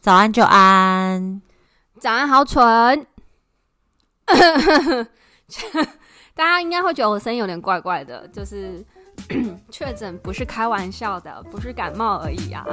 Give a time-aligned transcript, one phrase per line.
[0.00, 1.42] 早安，就安。
[2.00, 3.06] 早安，好蠢。
[6.34, 8.82] 大家应该会觉得我声音有点怪怪的，就是
[9.70, 12.64] 确诊不是开玩笑的，不是感冒而已啊。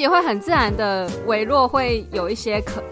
[0.00, 2.82] 也会很自然的微弱，会有一些咳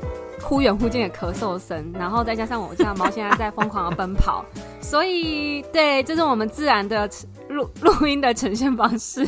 [0.43, 4.45] 忽远忽近的咳嗽声，然后再加上我家猫现在在疯狂的奔跑，
[4.81, 7.09] 所以对，这是我们自然的
[7.49, 9.27] 录录音的呈现方式。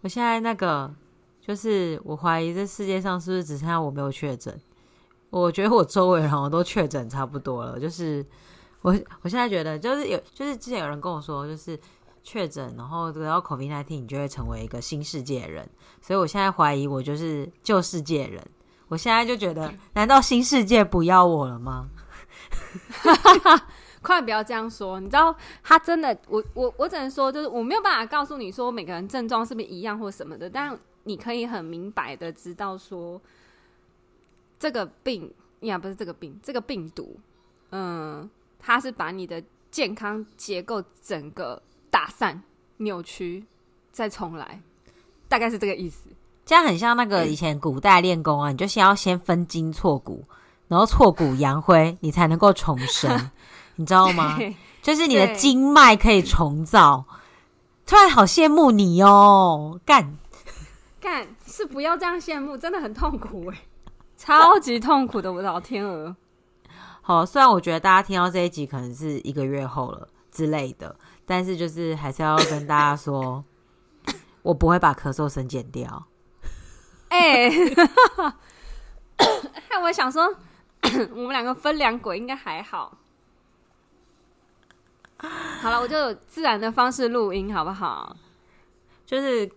[0.00, 0.90] 我现在那个
[1.46, 4.58] 就是我怀疑这世界上是不是只剩下我没有确诊？
[5.28, 7.78] 我觉得我周围人好像都确诊差不多了。
[7.78, 8.24] 就是
[8.80, 11.78] 我我现在觉得就是有，就是之前有人跟我说，就是。
[12.28, 15.66] 确诊，然后得到 COVID-19，你就会成为一个新世界人。
[16.02, 18.46] 所以我现在怀疑我就是旧世界人。
[18.88, 21.88] 我现在就觉得，难道新世界不要我了吗？
[24.02, 25.00] 快不要这样说！
[25.00, 33.18] 你知道，他真的，我我我只能说，就是我没有办法告诉你说每个人症状是不是一样或什么的，但你可以很明白的知道说，
[34.58, 37.18] 这个病呀，不是这个病，这个病毒，
[37.70, 41.62] 嗯，它是把你的健康结构整个。
[41.90, 42.42] 打散、
[42.78, 43.44] 扭曲，
[43.90, 44.60] 再重来，
[45.28, 46.08] 大概是这个意思。
[46.44, 50.24] 这样很像那个以前古代练功啊，你就先要先分筋错骨，
[50.66, 53.30] 然后挫骨扬灰，你才能够重生，
[53.76, 54.38] 你知道吗？
[54.80, 57.04] 就是你的经脉可以重造。
[57.84, 60.16] 突然好羡慕你哦，干
[61.00, 63.58] 干是不要这样羡慕，真的很痛苦哎，
[64.16, 66.16] 超级痛苦的，我的老天鹅。
[67.02, 70.94] 好，虽然我觉得大家听到这一集可能是一个月后了之类的。
[71.28, 73.44] 但是就是还是要跟大家说，
[74.40, 76.06] 我不会把咳嗽声剪掉。
[77.10, 77.76] 哎、欸，
[79.82, 80.34] 我想说，
[81.10, 82.96] 我们两个分两轨应该还好。
[85.60, 88.16] 好了，我就自然的方式录音，好不好？
[89.04, 89.50] 就是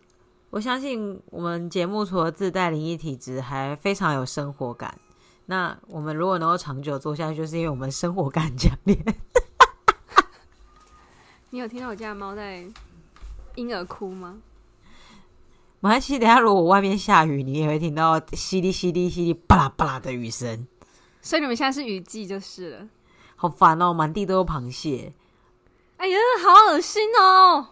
[0.49, 4.99] 我相信我们节目除了自带灵异体质，还非常有生活感。
[5.45, 8.97] 那我们如果能够长久做下去，就是因为我们生活感强烈。
[11.53, 12.63] 你有听到我家的猫在
[13.55, 14.37] 婴儿哭吗？
[15.81, 20.65] 马来西亚，等下如果外面下雨，你也会听到淅沥淅沥淅沥巴拉巴拉的雨声。
[21.21, 22.87] 所以你们现在是雨季就是了。
[23.35, 25.11] 好烦哦，满地都有螃蟹。
[25.97, 27.67] 哎呀，好恶心哦，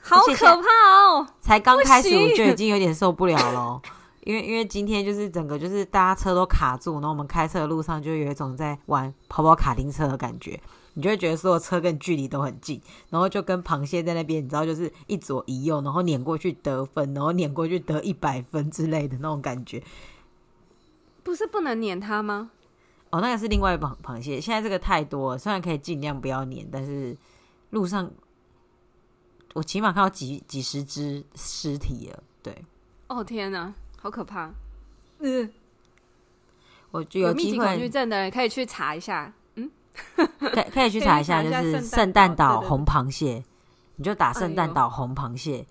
[0.00, 1.26] 好可怕哦！
[1.40, 3.82] 才刚开始我就已经有点受不了了，
[4.22, 10.60] 因为因为今天就是整个就是大家车都卡住，然后我们开车的路上就有一种在玩跑跑卡丁车的感觉。
[10.94, 12.80] 你就会觉得所有车跟距离都很近，
[13.10, 19.82] 然后就跟螃蟹在那边，你知道，就是一左一右，然后碾过去得分，然后碾过去得一百分之类的那种感觉。
[21.22, 22.50] 不是不能碾它吗？
[23.10, 24.40] 哦，那个是另外一螃螃蟹。
[24.40, 27.16] 现在这个太多了，虽然可以尽量不要碾，但是
[27.70, 28.10] 路上
[29.54, 32.22] 我起码看到几几十只尸体了。
[32.42, 32.64] 对，
[33.08, 34.50] 哦天哪，好可怕！
[35.18, 35.52] 嗯，
[36.90, 39.32] 我就有机会，有密集恐惧症的人可以去查一下。
[40.38, 43.44] 可以可以去查一下，就是圣诞岛红螃蟹，
[43.96, 45.66] 你就打圣诞岛红螃蟹，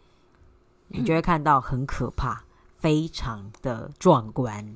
[0.88, 2.44] 你就会看到很可怕，
[2.78, 4.76] 非常的壮观。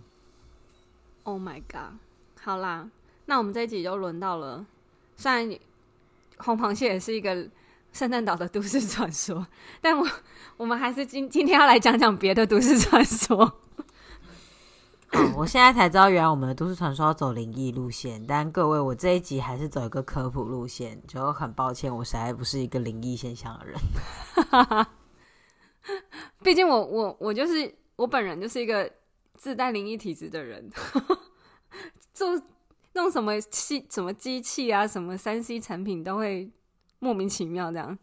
[1.23, 1.93] Oh my god！
[2.41, 2.89] 好啦，
[3.25, 4.65] 那我们这一集就轮到了。
[5.15, 5.57] 虽然
[6.37, 7.47] 红螃蟹也是一个
[7.91, 9.45] 圣诞岛的都市传说，
[9.79, 10.07] 但我
[10.57, 13.59] 我们还是今今天要来讲讲别的都市传说。
[15.13, 18.25] 哦，我现在才知道，原来我们的都市传说要走灵异路线。
[18.25, 24.85] 但各位，我这一集还是走一个科普路线，就很抱歉，我实在不是一个灵异现象的人。
[26.41, 28.91] 毕竟我我我就是我本人就是一个
[29.35, 30.67] 自带灵异体质的人，
[32.13, 32.41] 做
[32.93, 36.51] 弄什么器什么机器啊，什么三 C 产品都会
[36.97, 37.97] 莫名其妙这样。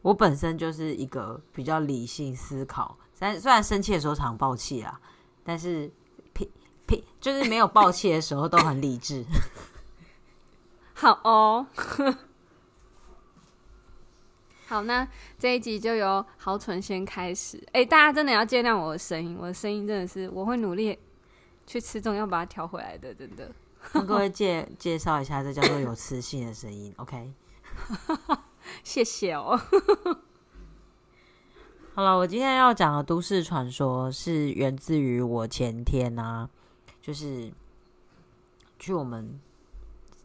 [0.00, 4.98] 我本身就是一个比较理性思考，但虽然生气的时候常爆气啊。
[5.44, 5.90] 但是，
[6.32, 6.50] 屁
[6.86, 9.24] 屁就是没有爆气的时候都很理智。
[10.94, 11.66] 好哦，
[14.66, 15.06] 好，那
[15.38, 17.58] 这一集就由豪纯先开始。
[17.68, 20.98] 哎、欸，大家真的要见谅我的声音，我的声音真的是我会努力
[21.66, 23.50] 去吃中药把它调回来的，真的。
[23.92, 26.94] 跟各位介介绍一下，这叫做有磁性的声音。
[26.98, 27.32] OK，
[28.84, 29.60] 谢谢哦。
[31.94, 36.48] 好了，我今天要讲的都市传说是源自于我前天啊，
[37.02, 37.52] 就是
[38.78, 39.38] 去我们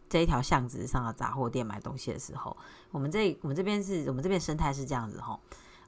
[0.08, 2.56] 这一条巷子上的杂货店买东西的时候，
[2.90, 5.38] 我们这我们这边是我们这边生态是这样子哈，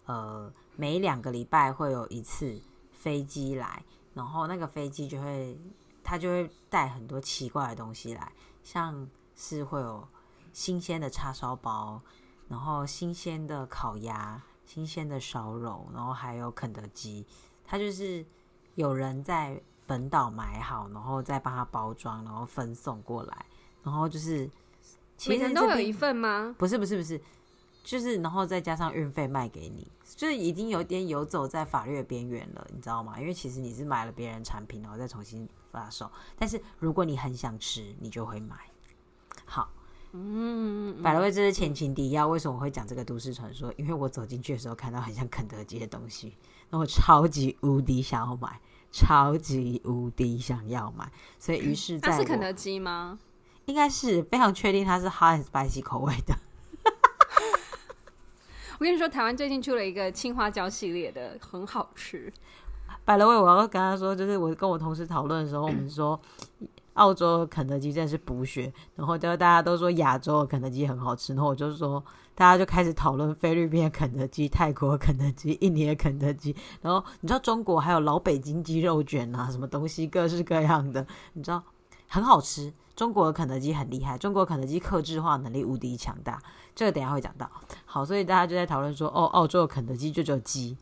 [0.05, 2.61] 呃，每两个礼拜会有一次
[2.93, 3.83] 飞机来，
[4.13, 5.59] 然后那个飞机就会
[6.05, 8.31] 它就会带很多奇怪的东西来，
[8.63, 10.07] 像是会有
[10.53, 12.03] 新鲜的叉烧包，
[12.49, 14.43] 然后新鲜的烤鸭。
[14.73, 17.27] 新鲜的烧肉，然后还有肯德基，
[17.65, 18.25] 它就是
[18.77, 23.47] 有人在本岛买好，然后再帮他包装，然后分送过来，
[23.83, 24.49] 然后就是
[25.27, 26.55] 每人都有一份吗？
[26.57, 27.21] 不是不是不是，
[27.83, 33.19] 就是然后再加上运费卖给你，就是已经有点游走在法律的边缘了，你知道吗？
[33.19, 38.57] 因为其实你是买了别人产品，然后再重新发售，但是如果你很想吃，你就会买。
[39.45, 39.69] 好。
[40.13, 42.27] 嗯，百乐味，这是前情提要。
[42.27, 43.73] 为什么我会讲这个都市传说？
[43.77, 46.35] 因为我走进去的时候看到很像肯德基的东西，
[46.69, 48.61] 然后我超级无敌想要买，
[48.91, 51.09] 超级无敌想要买。
[51.39, 53.21] 所以于是在，它是肯德基吗？
[53.67, 56.35] 应该是，非常确定它是 hot and spicy 口味的。
[58.81, 62.33] 我跟你说，台湾最近出了一个青花椒系列的，很好吃。
[63.05, 66.21] 百乐味，我要跟他说，就是我跟我同事讨论的时候，我们说。
[66.95, 72.03] 澳洲肯德基真的是补血，然后就大家都说亚洲的肯德基很好吃，然后我就说
[72.35, 81.63] 大家就开始讨论菲律宾的肯德基、泰国肯德基、印尼的肯德基，然后你知道中国还有老北京鸡肉卷啊，什么东西各式各样的，你知道
[82.09, 82.73] 很好吃。
[82.97, 86.43] 中国的肯德基很厉害，中国肯德基客制化能力无敌强大，
[86.75, 87.51] 这个等下会讲到。
[87.87, 90.77] 好，所以大家就在讨论说，哦，澳洲的肯德基就只有鸡，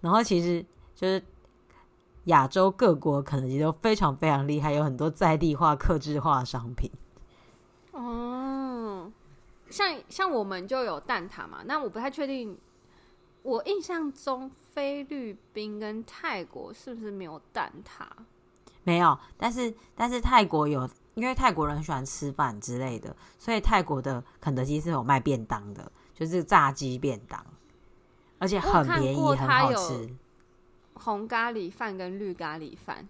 [0.00, 0.64] 然后其实
[0.96, 1.22] 就是。
[2.24, 6.90] 亚洲各国肯德基都非常非常厉害，有很多在地化、克制化商品。
[7.92, 9.10] 哦，
[9.68, 12.56] 像像我们就有蛋挞嘛，那我不太确定。
[13.42, 18.04] 我印象中菲律宾跟泰国是不是没有蛋挞？
[18.84, 27.42] 没有，但是但是泰国有，因为泰国人喜欢吃饭之类的，所以泰国的肯德基是有卖便当的，就是炸鸡便当，
[28.38, 30.14] 而且很便宜，很好吃。
[31.02, 33.08] 红咖喱饭跟绿咖喱饭，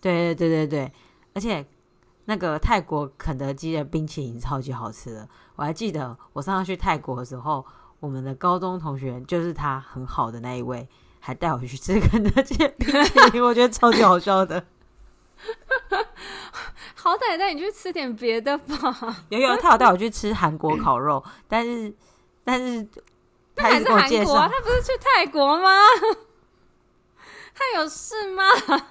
[0.00, 0.92] 对对对对对，
[1.34, 1.64] 而且
[2.24, 7.64] 那个泰国肯德基的冰淇淋超级好吃的，我还记得我上次去泰国的时候，
[8.00, 10.88] 我们的高中同学就是他很好的那一位，
[11.20, 14.64] 还带我去吃肯德基冰淇淋，我觉得超级好笑的。
[16.94, 19.16] 好歹带你去吃点别的吧。
[19.28, 21.92] 有有，他有带我去吃韩国烤肉，但是
[22.44, 22.86] 但是
[23.56, 25.68] 他还是韩国啊，他不是去泰国吗？
[27.54, 28.42] 他有事吗？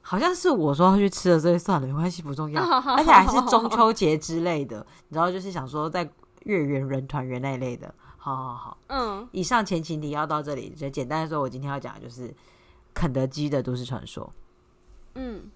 [0.00, 2.62] 好像是我说要去吃的，所以算了，没关系，不重要。
[2.62, 6.10] 而且还是中秋节之类的，你知道，就是想说在
[6.44, 7.94] 月圆人团圆那一类的。
[8.18, 9.28] 好好好，嗯。
[9.32, 12.34] 以上前情提要到这里，就简单的说，我今天要讲的就是
[12.92, 14.32] 肯德基的都市传说。
[15.14, 15.50] 嗯，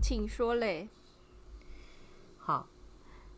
[0.00, 0.88] 请说嘞。
[2.38, 2.66] 好，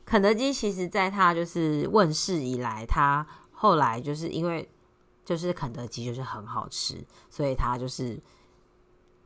[0.04, 4.68] 肯德基其实在它就是问世以来，它后来就是因为。
[5.30, 8.20] 就是肯德基就是很好吃，所以他就是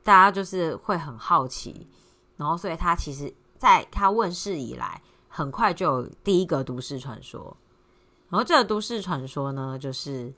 [0.02, 1.88] 大家就是会很好奇，
[2.36, 7.56] 然后所以他其实在他问世以来，很快就有第一个都市传说。
[8.28, 10.30] 然后这个都市传说呢，就是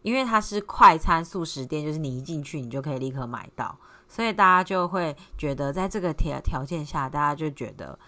[0.00, 3.78] 因为它是快餐速食店，就是你一进去你就可以立刻买到，
[4.08, 7.98] 所以大家就会觉得在这个条条件下，大家就觉得。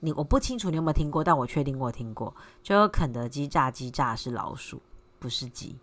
[0.00, 2.34] 你我不清楚你有没有听过，但我确定我听过。
[2.62, 4.80] 就肯德基炸鸡炸是老鼠，
[5.18, 5.74] 不是鸡。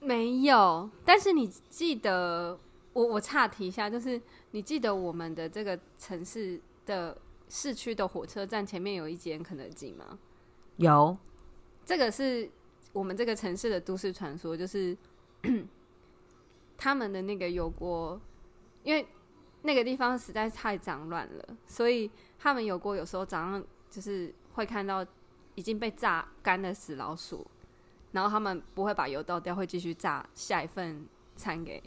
[0.00, 2.58] 没有，但是你记得
[2.92, 7.16] 我我岔题一下，就是你记得我们的这个城市的
[7.48, 10.18] 市区的火车站前面有一间肯德基吗？
[10.76, 11.16] 有，
[11.84, 12.48] 这个是
[12.92, 14.96] 我们这个城市的都市传说，就是
[16.76, 18.20] 他们的那个油锅，
[18.84, 19.04] 因为。
[19.66, 22.08] 那个地方实在太脏乱了，所以
[22.38, 25.04] 他们有过有时候早上就是会看到
[25.56, 27.44] 已经被炸干的死老鼠，
[28.12, 31.04] 然后他们不会把油倒掉，会继续炸下一份
[31.34, 31.82] 餐给，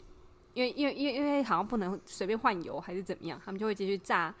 [0.52, 4.34] 因为因为因为因为好像不能随便换油还是怎么样，他们就会继续炸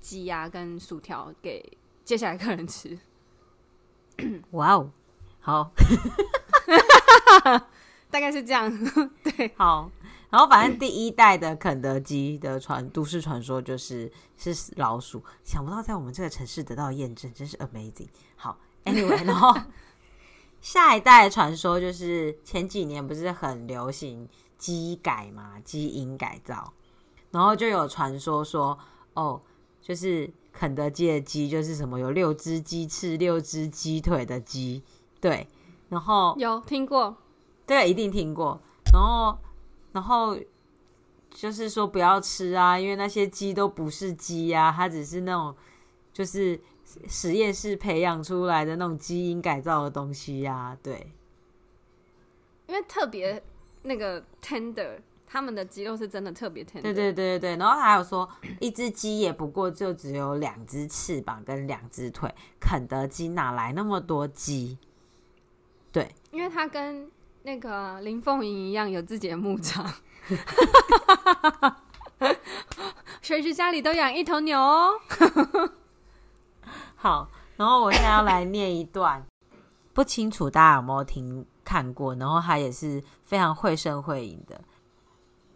[0.00, 1.64] 鸡呀跟薯条给
[2.04, 2.98] 接下来客人吃。
[4.50, 4.90] 哇哦，
[5.40, 5.72] 好，
[8.10, 8.70] 大概是这样，
[9.22, 9.90] 对，好。
[10.30, 18.06] 然后，反正第一代的肯德基的传都市传说就是是老鼠，想不到在我们这个城市得到验证，真是 amazing。
[18.36, 19.54] 好，anyway，然后
[20.62, 26.72] 下一代传说就是前几年不是很流行基改嘛，基因改造，
[27.32, 28.78] 然后就有传说说，
[29.14, 29.40] 哦，
[29.82, 34.82] 就是肯德基的鸡就是什么有六只鸡翅、六只鸡腿的鸡，
[35.20, 35.48] 对，
[35.88, 37.16] 然后有听过。
[37.66, 38.60] 对，一定听过。
[38.92, 39.38] 然后，
[39.92, 40.36] 然后
[41.30, 45.54] 就是说不要吃啊，因为那些鸡都不是鸡啊，它只是那种
[46.12, 46.60] 就是
[47.08, 50.78] 实验室培养出来的那种基因改造的东西呀、啊。
[50.82, 51.12] 对，
[52.66, 53.42] 因为特别
[53.82, 56.82] 那个 tender，他们的鸡肉是真的特别 tender。
[56.82, 57.56] 对对对对对。
[57.56, 58.28] 然后还有说，
[58.60, 64.78] 一只鸡也不过就只有两只翅膀跟两只腿，肯德基哪来那么多鸡？
[65.92, 67.10] 对，因为它跟
[67.42, 69.90] 那个林凤营一样有自己的牧场，
[73.22, 74.90] 随时家里都养一头牛哦。
[76.96, 79.24] 好，然后我现在要来念一段，
[79.94, 84.60] 不清楚大家有没有听看过，然后它也是非常绘声绘影的。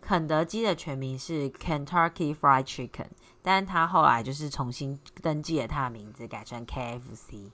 [0.00, 3.08] 肯德基的全名是 Kentucky Fried Chicken，
[3.42, 7.50] 但是他后来就是重新登记了他的名字，改成 KFC。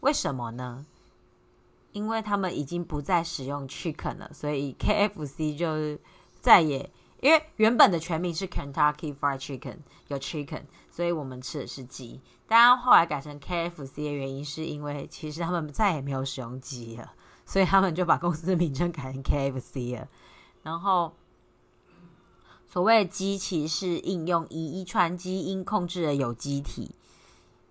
[0.00, 0.86] 为什么呢？
[1.98, 6.00] 因为他们已经不再使用 chicken 了，所以 KFC 就
[6.40, 6.88] 再也，
[7.20, 10.62] 因为原本的全名是 Kentucky Fried Chicken，有 chicken，
[10.92, 12.20] 所以我们吃的是鸡。
[12.46, 17.12] 当然后来改成 KFC 的原因，是因为其实他们再也没有使用鸡了，
[17.44, 20.06] 所以他们就把公司的名称改成 KFC 了。
[20.62, 21.12] 然后
[22.68, 26.94] 所谓的鸡，其实是应用以遗传基因控制的有机体，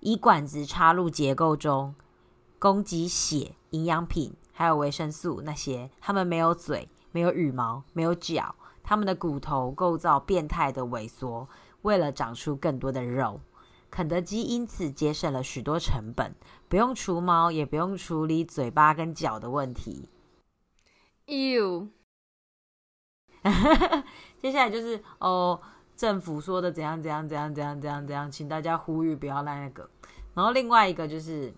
[0.02, 1.96] 以管子插入结构中。
[2.60, 11.48] 供给血、营养品，还有维生素那些，他们没有嘴，没有羽毛，没有脚，他们的骨头构造变态的萎缩，
[11.84, 13.40] 为了长出更多的肉。
[13.92, 16.36] 肯德基因此节省了许多成本，
[16.68, 20.10] 不用除毛，也不用处理嘴巴跟脚的问题。
[21.28, 21.88] 哟，
[24.42, 25.62] 接下来就是哦，
[25.96, 29.88] 政府说的怎样怎样怎样怎样怎样怎样，请大家呼吁不要来那个。
[30.34, 31.54] 然后另外一个就是。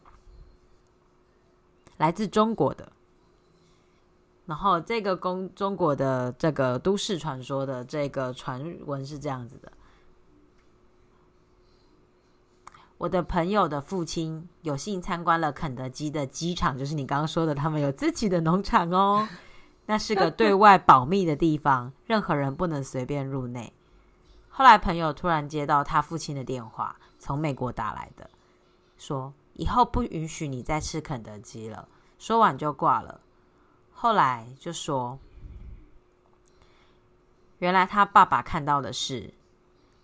[2.00, 2.90] 来自中国的，
[4.46, 9.70] 然后这个公中国的这个都市传说的这个传闻是这样子的：
[12.98, 19.28] 我的朋友的父亲有幸参观了肯德基的鸡场，就是你刚刚说的，他们有自己的农场哦。
[19.86, 23.74] 那是个对外保密的地方，任何人不能随便入内。
[24.48, 28.30] 后来朋友突然接到他父亲的电话，从美国打来的，
[28.98, 29.34] 说。
[29.60, 31.90] 以后不允许你再吃肯德基了。
[32.18, 33.20] 说完就挂了。
[33.92, 35.20] 后来就说，
[37.58, 39.34] 原来他爸爸看到的是，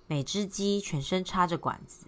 [0.07, 2.05] 每只鸡全身插着管子，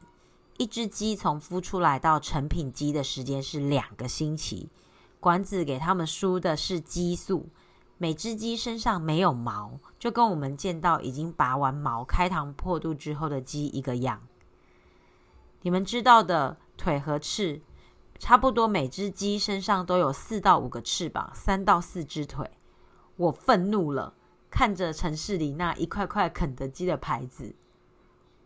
[0.57, 4.67] 一只鸡从孵出来到成品鸡的时间是两个星期。
[5.21, 7.47] 管子给他们输的是激素，
[7.97, 14.21] 每只鸡身上没有毛，就跟我们见到已经拔完毛、开膛破肚之后的鸡一个样。
[15.61, 16.57] 你们知道的。
[16.77, 17.61] 腿和翅
[18.19, 22.49] 差不多，每只鸡身上都有四到五个翅膀，三到四只腿。
[23.15, 24.15] 我愤怒了，
[24.49, 27.53] 看着城市里那一块块肯德基的牌子，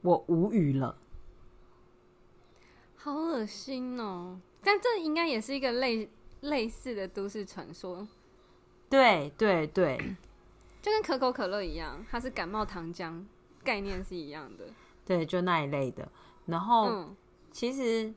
[0.02, 0.98] 我无语了。
[2.96, 4.40] 好恶心哦！
[4.62, 6.10] 但这应该也是一个类
[6.42, 8.08] 类似的都市传说。
[8.90, 9.98] 对对对，
[10.82, 13.24] 就跟可口可乐一样，它是感冒糖浆，
[13.64, 14.66] 概念是一样的。
[15.06, 16.12] 对，就那一类的。
[16.46, 16.90] 然后。
[16.90, 17.16] 嗯
[17.51, 18.13] 其实，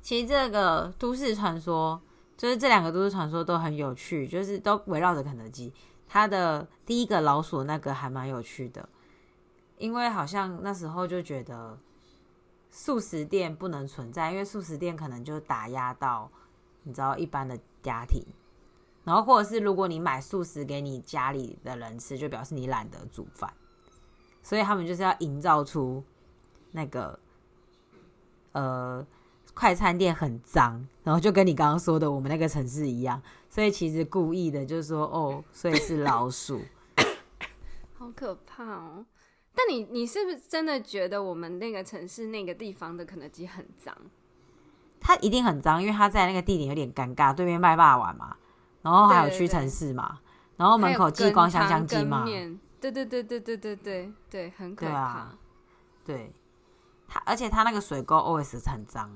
[0.00, 2.00] 其实这个都市传说，
[2.38, 5.72] 就是这两个都市传说都很有趣，就是都围绕着肯德基。
[6.08, 8.88] 它的第一个老鼠那个还蛮有趣的，
[9.76, 11.78] 因为好像那时候就觉得
[12.70, 16.30] 速食店不能存在，因为速食店可能就打压到
[16.82, 18.24] 你知道一般的家庭，
[19.04, 23.52] 然后或者是如果你买速食给你家里的人吃，就表示你懒得煮饭，
[24.42, 26.02] 所以他们就是要营造出
[26.72, 27.20] 那个。
[28.54, 29.04] 呃，
[29.52, 33.20] 快餐店很脏，然后就跟你刚刚说的我们那个城市一样，
[33.50, 36.60] 所以其实故意的，就是说哦，所以是老鼠，
[37.98, 39.04] 好可怕哦！
[39.54, 43.96] 但你你是不是真的觉得我们那个城市那个地方的肯德基很脏？
[45.00, 48.36] 它一定很脏，因为它在那个地点有点尴尬，对面卖霸王嘛，
[48.82, 50.20] 然后还有屈臣氏嘛，
[50.56, 52.24] 然后门口激光香香鸡嘛，
[52.80, 55.38] 对对对对对对对对，很可怕，对啊，
[56.04, 56.32] 对。
[57.08, 59.10] 他而且他那个水沟 always 很脏，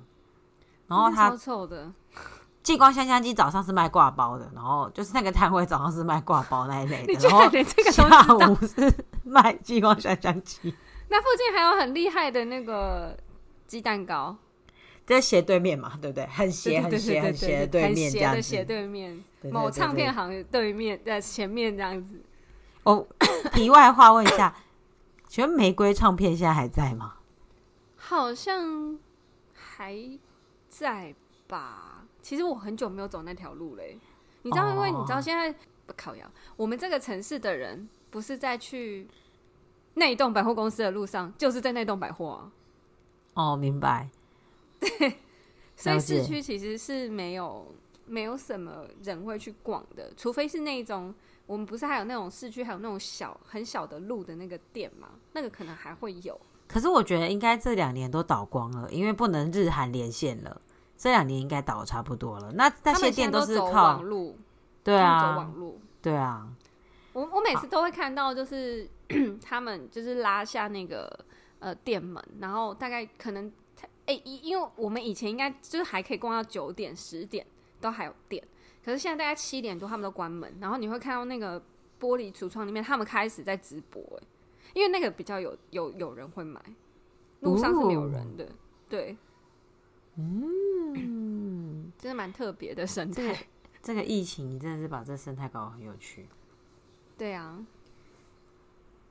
[0.86, 1.92] 然后他臭臭的。
[2.60, 7.48] 激光香香鸡早上是卖挂包的，然后就是那个摊位早上是卖挂包那一类的，然后
[7.90, 8.92] 下午是
[9.24, 10.74] 卖激光香香鸡。
[11.08, 13.16] 那附近还有很厉害的那个
[13.66, 14.36] 鸡蛋糕，
[15.06, 16.26] 在斜对面嘛，对不对？
[16.26, 22.20] 很斜很斜很斜的对面这样子，斜对面某唱片行对面在前面这样子。
[22.82, 23.06] 哦，
[23.54, 24.54] 题外话问一下，
[25.26, 27.14] 请问玫瑰唱片现在还在吗？
[28.08, 28.98] 好像
[29.52, 30.18] 还
[30.66, 31.14] 在
[31.46, 32.06] 吧。
[32.22, 33.98] 其实我很久没有走那条路嘞。
[34.40, 35.52] 你知道，因为你知道现在
[35.84, 39.06] 不靠谣，我们这个城市的人不是在去
[39.92, 42.52] 那一栋百货公司的路上，就是在那栋百货啊。
[43.34, 44.08] 哦，明白。
[44.80, 45.18] 对，
[45.76, 47.74] 所以市区其实是没有
[48.06, 56.40] 没有什么人会去逛的，除非是那种我们不是还有那种市区还有那种小很小的路的那个店嘛，那个可能还会有。
[56.68, 60.60] 可是我觉得应该这两年都倒光了，因为不能日韩连线了。
[60.96, 62.52] 这两年应该倒差不多了。
[62.52, 64.36] 那那些店都是靠网路，
[64.82, 66.46] 对啊，走网路，对啊。
[67.12, 68.88] 我我每次都会看到，就是
[69.40, 71.18] 他们就是拉下那个
[71.60, 73.50] 呃店门，然后大概可能
[74.06, 77.46] 哎，因因为我们以前应该就是还可以逛到九点十点
[77.80, 78.42] 都还有店，
[78.84, 81.60] 可是现在大概七点多他们都关门，然后你会看到那个
[82.00, 84.26] 玻璃橱窗里面他们开始在直播，哎，
[84.74, 86.62] 因为那个比较有有有人会买，
[87.40, 88.48] 路上是没有人的，
[88.88, 89.16] 对。
[90.20, 93.22] 嗯，真的蛮特别的生态。
[93.22, 93.38] 这个，
[93.82, 96.28] 这个疫情真的是把这生态搞得很有趣。
[97.16, 97.64] 对啊。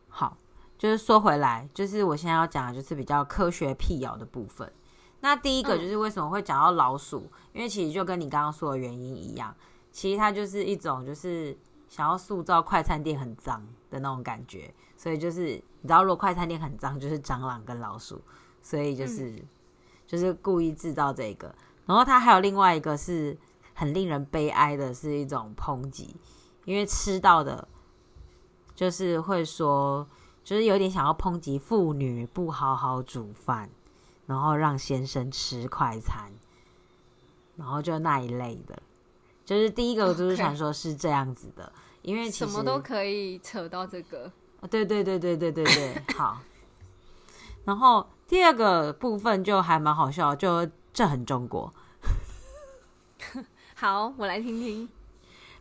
[0.10, 0.38] 好，
[0.78, 4.70] 就是说回来，就是我现在要讲的就是比较科学辟谣的部分。
[5.22, 7.20] 那第一个就是为什么会讲到老鼠？
[7.20, 9.56] 嗯，因为其实就跟你刚刚说的原因一样，
[9.92, 14.74] 其实它就是一种就是想要塑造快餐店很脏的那种感觉。
[14.98, 18.22] 所以就是你知道，如果快餐店很脏，就是蟑螂跟老鼠。
[18.62, 19.30] 所以就是。
[19.30, 19.48] 嗯
[20.08, 21.54] 就是故意制造这个，
[21.86, 23.38] 然后它还有另外一个是
[23.74, 26.16] 很令人悲哀的，是一种抨击，
[26.64, 27.68] 因为吃到的，
[28.74, 30.08] 就是会说，
[30.46, 33.70] 就是有点想要抨击妇女不好好煮饭，
[34.28, 36.32] 然后让先生吃快餐，
[37.58, 38.82] 然后就那一类的，
[39.44, 41.70] 就是第一个就是传说是这样子的.
[42.02, 44.32] 因为其实什么都可以扯到这个，
[44.70, 46.40] 对对对对对对对，好，
[47.66, 48.08] 然后。
[48.30, 51.74] 第二个部分就还蛮好笑，就这很中国。
[53.74, 54.90] 好，我来听听。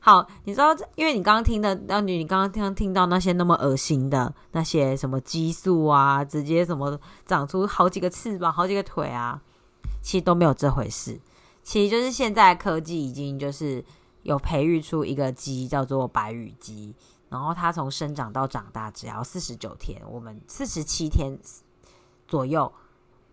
[0.00, 9.40] 好，你知道，因为你刚刚听的，让你你刚刚听听到那些那么恶心的那些什么激素啊，直接什么长出好几个翅膀、好几个腿啊，
[10.02, 11.20] 其实都没有这回事。
[11.62, 13.84] 其实就是现在科技已经就是
[14.24, 16.96] 有培育出一个鸡叫做白羽鸡，
[17.36, 21.38] 然后它从生长到长大只要四十九天，我们四十七天。
[22.28, 22.72] 左右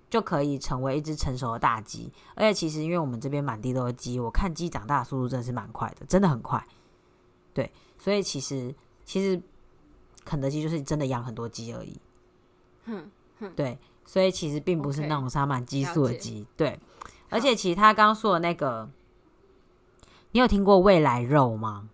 [0.07, 6.63] 就可以成为一只成熟的大鸡，而且其实因为我们这边满地都是鸡，我看鸡长大的速度真的是蛮快的，真的很快。
[7.55, 9.41] 对，所以其实其实
[10.23, 11.99] 肯德基就是真的养很多鸡而已。
[12.85, 16.45] 哼哼，对，所以其实并不是那种撒满激素的鸡。
[16.55, 16.79] 对，
[17.31, 18.87] 而且其实他刚刚说的那个，
[20.33, 21.89] 你有听过未来肉吗？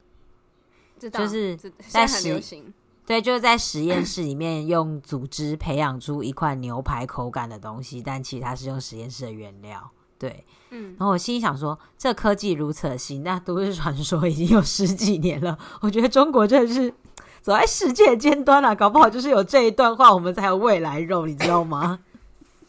[1.08, 1.56] 就是
[1.88, 2.74] 在很流行。
[3.06, 9.90] 对，就是在实验室里面用组织培养出一块牛排口感的东西，但其实它是用实验室的原料。
[10.20, 15.58] 对，嗯，然后我心里想说，这科技如此的新，那都市传说已经有十几年了。
[15.82, 16.94] 我觉得中国真的是
[17.42, 22.00] 走在世界尖端了，搞不好就是有这一段话，我们才有未来肉，你知道吗？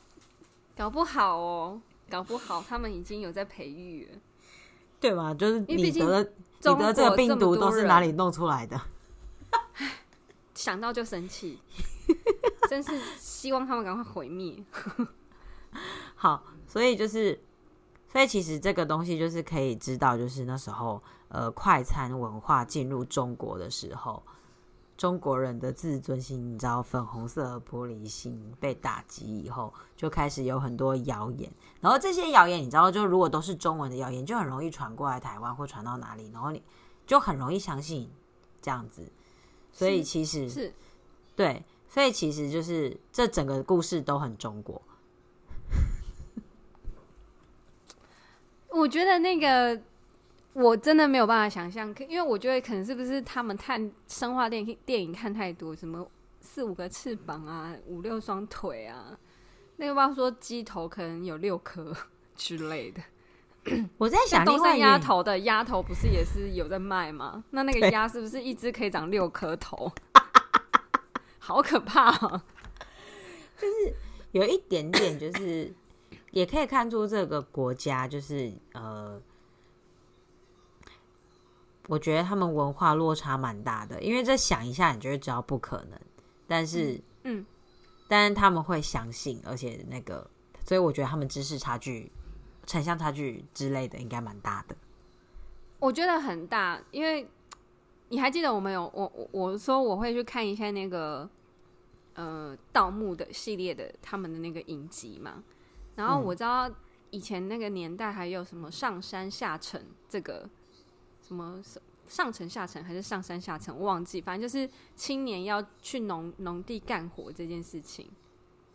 [0.75, 4.19] 搞不好哦，搞不好他们已经有在培育了，
[4.99, 5.35] 对吧？
[5.35, 6.33] 就是你得
[6.63, 8.81] 你得这个病毒都是哪里弄出来的？
[10.55, 11.59] 想到就生气，
[12.69, 14.63] 真是希望他们赶快毁灭。
[16.15, 17.41] 好，所以就是，
[18.13, 24.23] 所以其实这个东西就是可以知道，就是那时候呃，快餐文化进入中国的时候，
[25.01, 31.51] 中国人的自尊心，你知道，粉红色的玻璃心被打击以后，就开始有很多谣言。
[31.81, 36.63] 然后这些谣言，你知道，就如果都是中文的谣言，就很容易传过来台湾或传到哪里，然后你
[37.07, 38.11] 就很容易相信
[38.61, 39.11] 这样子。
[39.73, 40.75] 所以其实是，是
[41.35, 44.83] 对，所以其实就是这整个故事都很中国。
[48.69, 49.81] 我觉得那个
[50.53, 56.07] 我真的没有办法想象，因为我觉得可能是不是他们看生化电影电影看太多，什么
[56.41, 59.19] 四五个翅膀啊，五六双腿啊，
[59.77, 61.95] 那个话说鸡头可能有六颗
[62.37, 63.01] 之类的。
[63.99, 67.45] 我在想，都是鸭头的鸭头不是也是有在卖吗？
[67.51, 69.93] 那那个鸭是不是一只可以长六颗头？
[71.39, 72.41] 好可怕哦！
[73.59, 73.95] 就是
[74.33, 75.71] 有一点点，就是
[76.31, 79.21] 也可以看出这个国家就是呃，
[81.91, 84.01] 我觉得他们文化落差蛮大的。
[84.01, 86.01] 因为这想一下，你就会知道不可能，
[86.47, 87.45] 但是嗯，
[88.09, 90.31] 但是他们会相信，而且那个，
[90.65, 92.11] 所以我觉得他们知识差距。
[92.67, 94.77] 城乡差距之类的应该蛮大的，
[95.81, 97.29] 我觉得很大，因为
[98.11, 101.29] 你还记得我们有我我我说我会去看一下那个
[102.15, 105.43] 呃盗墓的系列的他们的那个影集嘛，
[105.97, 106.71] 然后我知道
[107.11, 110.49] 以前那个年代还有什么上山下城这个
[111.31, 111.63] 什么
[112.09, 118.11] 上层下层还是上山下层，我忘记，反正就是青年要去农农地干活这件事情，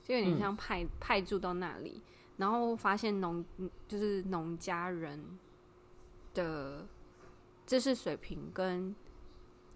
[0.05, 2.01] 就有点像派、嗯、派驻到那里，
[2.37, 3.43] 然后发现农
[3.89, 5.21] 就是农家人
[6.33, 6.87] 的
[7.65, 8.95] 知识水平跟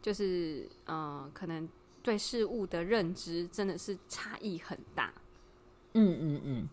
[0.02, 1.68] 就是嗯、呃，可能
[2.02, 5.14] 对事物的认知真的是差异很大。
[5.96, 6.70] 嗯嗯嗯。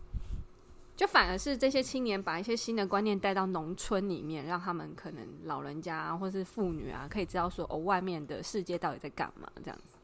[0.97, 9.95] 就反而是这些青年把一些新的观念带到农村里面，让他们可能老人家啊，或是妇女啊，可以知道说哦，外面的世界到底在干嘛这样子。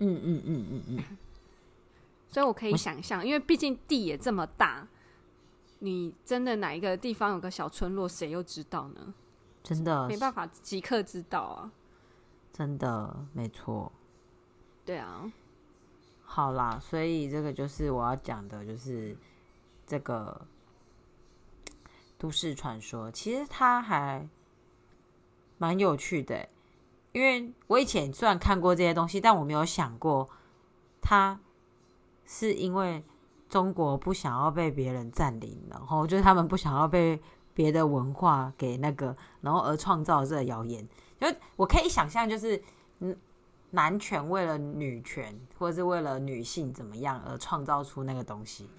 [0.00, 1.16] 嗯嗯嗯嗯嗯。
[2.28, 4.86] 所以我可以想象，因为毕竟地也这么大，
[5.78, 9.14] 你真的哪一个地方有个小村落，谁又知道呢？
[9.62, 11.72] 真的没办法即刻知道啊。
[12.52, 13.90] 真的没错。
[14.84, 15.32] 对啊。
[16.22, 19.16] 好啦，所以这个就是我要讲的，就是。
[19.92, 20.46] 这个
[22.16, 24.26] 都市传说其实它还
[25.58, 26.48] 蛮有趣的，
[27.12, 30.30] 因为我以前虽然看过这些东西，但我没有想过，
[31.02, 31.38] 它
[32.24, 33.04] 是因为
[33.50, 37.20] 中国不想要被别人占领，然后就是他们不想要被
[37.52, 40.88] 别的文化给那个，然后而创造这个谣言。
[41.20, 41.26] 就
[41.56, 42.62] 我可以想象，就是
[43.00, 43.14] 嗯，
[43.72, 48.70] 男权为了女权，或者是为了女性怎么样而创造出那个东西。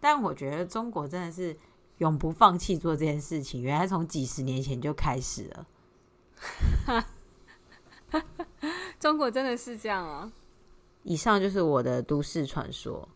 [0.00, 1.56] 但我觉得中国真的是
[1.98, 5.66] 永不放弃做这件事情，原来从几十年前就开始了。
[9.00, 10.32] 中国真的是这样啊！
[11.02, 13.08] 以上就是我的都市传说。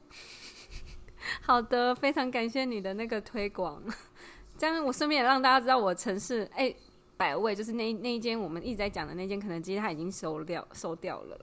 [1.42, 3.82] 好的，非常感谢你的那个推广，
[4.58, 6.74] 这样我顺便也让大家知道我城市哎，
[7.16, 11.40] 百味就是那那一间我们一直在讲的那间肯德基，它已经收掉收掉了。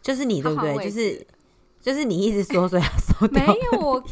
[0.00, 0.84] 就是你对不对？
[0.84, 1.26] 就是。
[1.82, 4.04] 就是你一直说说要说，没有我，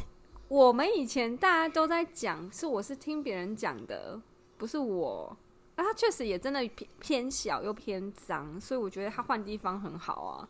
[0.48, 4.20] 我们以前大家都在讲，是我是听别人讲的，
[4.58, 5.36] 不是我。
[5.76, 10.48] 啊，他确实也真的偏偏小又偏脏，所以我觉得他换地方很好啊。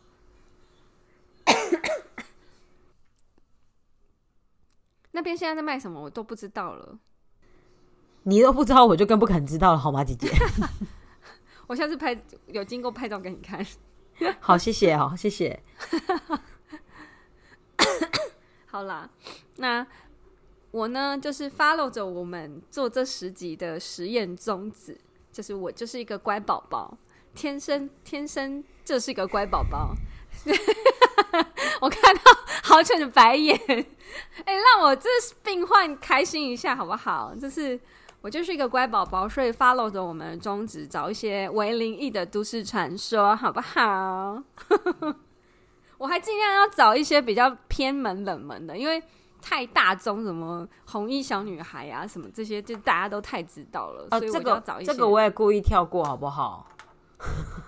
[5.11, 6.97] 那边现在在卖什么，我都不知道了。
[8.23, 10.27] 你都不知道，我就更不可能知道了，好吗，姐姐？
[11.67, 13.63] 我下次拍有经过拍照给你看。
[14.41, 15.61] 好，谢谢哦，谢谢。
[18.71, 19.09] 好啦，
[19.57, 19.85] 那
[20.71, 24.97] 我呢，就是 follow 着我们做这十集的实验宗旨，
[25.29, 26.97] 就是我就是一个乖宝宝，
[27.35, 29.93] 天生天生就是一个乖宝宝。
[31.81, 32.21] 我看到
[32.63, 33.59] 好久的白眼，
[34.45, 35.09] 哎、让我这
[35.43, 37.35] 病患开心一下好不好？
[37.35, 37.77] 就是
[38.21, 44.41] 我就是一个乖宝宝，所以 follow 着我们的宗旨，找一些伪灵异的都市传说，好不好？
[46.01, 48.99] 我还尽量要找一些比较偏门冷门的，因为
[49.39, 54.07] 太大众，什么红衣小女孩啊，什么这些，就大家都太知道了。
[54.09, 54.87] 哦，所以我就要找一些。
[54.87, 56.65] 这个这个我也故意跳过，好不好？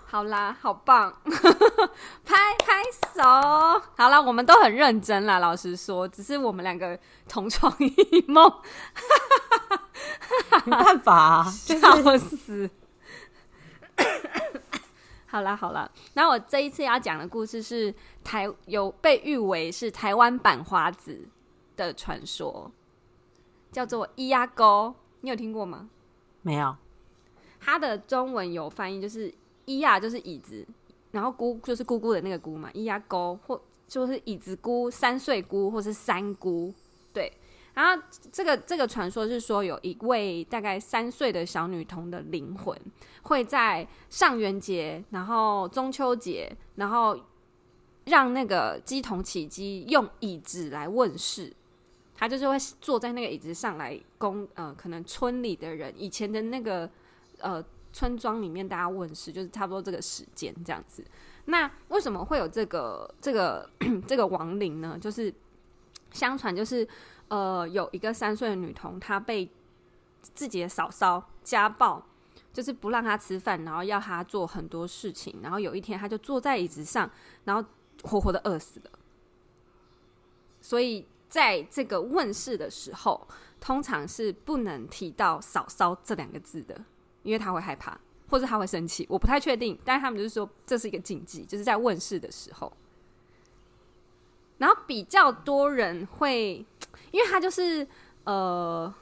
[0.07, 1.13] 好啦，好棒，
[2.25, 2.81] 拍拍
[3.13, 3.21] 手。
[3.95, 6.97] 好啦，我们都很认真啦，老实说，只是我们两个
[7.29, 8.51] 同床异梦，
[10.65, 12.67] 没办法啊，笑死。
[15.33, 17.91] 好啦好啦，那我这一次要讲的故事是
[18.23, 21.27] 台有被誉为是台湾版花子
[21.75, 22.69] 的传说，
[23.71, 25.89] 叫做伊阿沟，你有听过吗？
[26.43, 26.75] 没有。
[27.59, 29.33] 它的中文有翻译，就是
[29.65, 30.63] 伊亚就是椅子，
[31.09, 36.71] 然后姑就是姑姑的那个姑嘛，伊阿沟或就是椅子姑、三岁姑或是三姑，
[37.11, 37.33] 对。
[37.75, 42.77] 然后这个这个传说是说，有一位大概三岁的小女童的灵魂，
[43.23, 47.19] 会在上元节，然后中秋节，然后
[48.05, 51.51] 让那个鸡童起鸡用椅子来问事，
[52.15, 56.87] 他就是会坐在那个椅子上来供呃，可能村里的人以前的那个
[57.39, 61.03] 呃村庄里面大家问事，就是差不多这个时间这样子。
[61.45, 63.67] 那为什么会有这个这个
[64.07, 64.95] 这个亡灵呢？
[65.01, 65.33] 就是
[66.11, 66.87] 相传就是。
[67.33, 69.49] 呃，有一个三岁的女童，她被
[70.21, 72.05] 自己的嫂嫂家暴，
[72.53, 75.39] 就是不让她吃饭，然后要她做很多事情。
[75.41, 77.09] 然后有一天，她就坐在椅子上，
[77.45, 77.67] 然后
[78.03, 78.91] 活活的饿死了。
[80.61, 83.27] 所以在这个问世的时候，
[83.59, 86.79] 通常是不能提到“嫂嫂”这两个字的，
[87.23, 89.07] 因为她会害怕，或者她会生气。
[89.09, 92.71] 我不太确定，但是他们就是说这是一个禁忌，就是在问世的时候。
[94.59, 96.63] 然后比较多人会。
[97.11, 97.87] 因为她就是
[98.23, 98.93] 呃，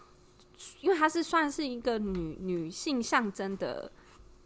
[0.82, 3.91] 因为她是算是一个女女性象征的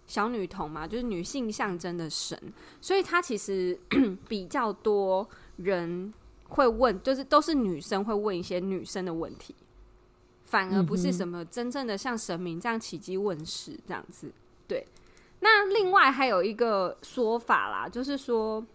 [0.07, 2.39] 小女童嘛，就是女性象征的神，
[2.79, 3.79] 所以她其实
[4.27, 5.27] 比较多
[5.57, 6.13] 人
[6.49, 9.55] 会问，就是都是女生会问一些女生的问题，
[10.43, 14.31] 反而不是什么真正的像神明这样奇迹问世这样子。
[14.67, 14.85] 对，
[15.39, 18.65] 那另外还有一个说法啦，就是说，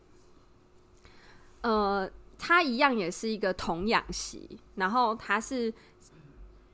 [1.62, 5.72] 呃，他一样也是一个童养媳，然后他是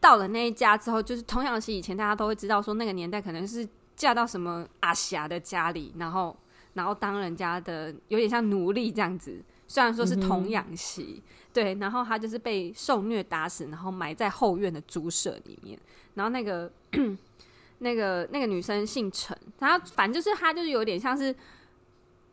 [0.00, 6.36] 到了那一家之后，就是童养媳以前大家都会知道说那个年代可能是嫁到什么阿霞的家里，然后
[6.74, 9.42] 然后当人家的有点像奴隶这样子。
[9.68, 15.76] 虽然说是童养媳，嗯、对，然后他就是被受虐打死，然后埋在后院的猪舍里面。
[16.14, 16.70] 然后那个
[17.80, 21.34] 那个那个女生姓陈，她反正就是她就是有点像是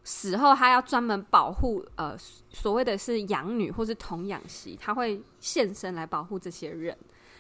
[0.03, 2.15] 死后，他要专门保护呃
[2.49, 6.97] 所谓的是养女或是童养媳，他会现身来保护这些人。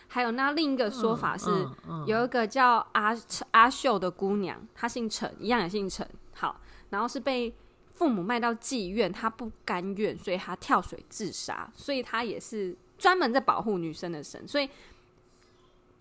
[0.07, 3.15] 还有那另一个说法是，嗯嗯嗯、有一个叫阿
[3.51, 6.07] 阿秀的姑娘，她姓陈，一样也姓陈。
[6.33, 7.53] 好，然后是被。
[7.95, 11.71] 父母卖到妓院，她不甘愿，所以她跳水自杀。
[11.75, 14.45] 所以她也是专门在保护女生的神。
[14.47, 14.67] 所以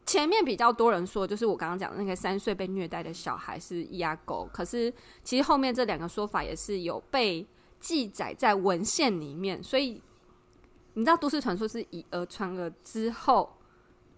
[0.05, 4.49] 前面比较多人说，就是我刚刚讲的那个三岁被虐待的小孩是伊阿狗。
[4.53, 7.47] 可是其实后面这两个说法也是有被
[7.79, 9.63] 记载在文献里面。
[9.63, 10.03] 所以
[10.95, 13.57] 你知道都市传说是以讹传讹之后，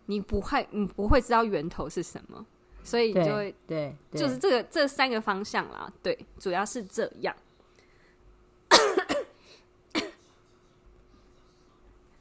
[0.07, 2.45] 你不会你不会知道源头是什么，
[2.83, 5.93] 所以你就会对，对，就是这个这三个方向啦。
[6.03, 7.35] 对，主要是这样。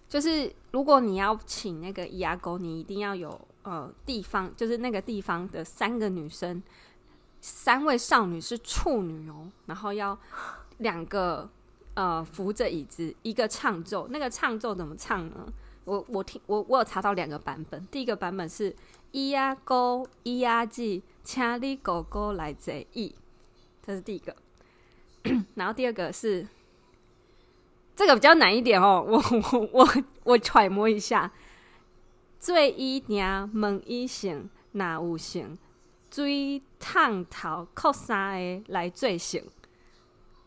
[0.07, 6.61] 就是如果你要请那个伊阿狗，你一定要有呃地方，就是那个地方的三个女生，
[7.41, 10.17] 三位少女是处女哦，然后要
[10.77, 11.49] 两个
[11.95, 14.07] 呃扶着椅子，一个唱奏。
[14.09, 15.47] 那个唱奏怎么唱呢？
[15.85, 18.73] 我我听我我有查到两个版本，第一个版本是
[19.11, 23.13] 伊阿沟伊阿吉，请你哥哥来坐椅，
[23.85, 24.35] 这是第一个。
[25.55, 26.47] 然后第二个是。
[27.95, 29.21] 这个比较难一点哦，我
[29.51, 29.87] 我我
[30.23, 31.31] 我揣摩一下，
[32.43, 35.57] 最一娘门一行哪无行，
[36.11, 39.41] 最烫头靠三个来最行，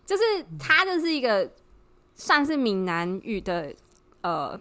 [0.04, 0.22] 就是
[0.58, 1.50] 它就是一个
[2.14, 3.74] 算是闽南语的
[4.20, 4.60] 呃，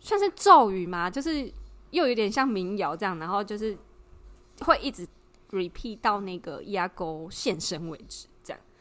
[0.00, 1.52] 算是咒语嘛，就是
[1.90, 3.76] 又有点像民谣这样，然后就是
[4.60, 5.06] 会一直
[5.50, 8.26] repeat 到那个鸭钩现身为止。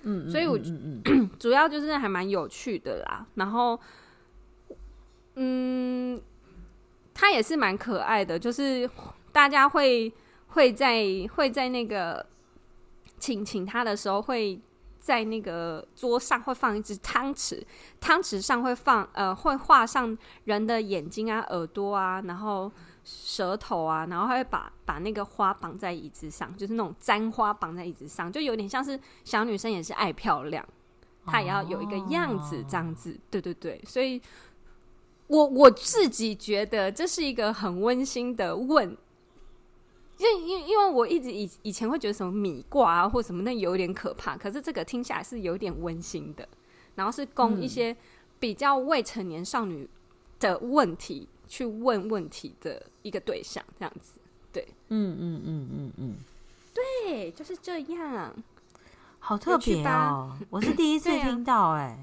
[0.05, 3.77] 嗯，所以我嗯嗯 主要就是还蛮有趣的啦，然后
[5.35, 6.21] 嗯，
[7.13, 8.89] 他也是蛮可爱的，就是
[9.31, 10.11] 大家会
[10.47, 12.25] 会在会在那个
[13.19, 14.59] 请请他的时候，会
[14.99, 17.63] 在那个桌上会放一只汤匙，
[17.99, 22.71] 汤匙上会放呃会画上人的眼睛啊、耳朵啊，然后。
[23.05, 30.65] 舌头啊，然后还会把把那个花绑在椅子上，就是那种簪花绑在椅子上，就有点像是小女生也是爱漂亮，
[31.25, 33.19] 她也要有一个样子这样子。
[33.29, 34.21] 对对对，所以
[35.27, 38.97] 我我自己觉得这是一个很温馨的问，
[40.17, 46.47] 因因因为我一直以以前会觉得什么米卦啊或什么那有点可怕，可是这个听起来是有点温馨的，
[46.95, 47.95] 然后是供一些
[48.39, 49.89] 比较未成年少女
[50.39, 51.27] 的问题。
[51.45, 54.13] 去问问题的一个对象，这样子，
[54.51, 56.15] 对，嗯嗯嗯嗯嗯，
[56.73, 58.33] 对，就是这样，
[59.19, 60.35] 好特别哦！
[60.49, 61.97] 我是第一次听到，哎、啊，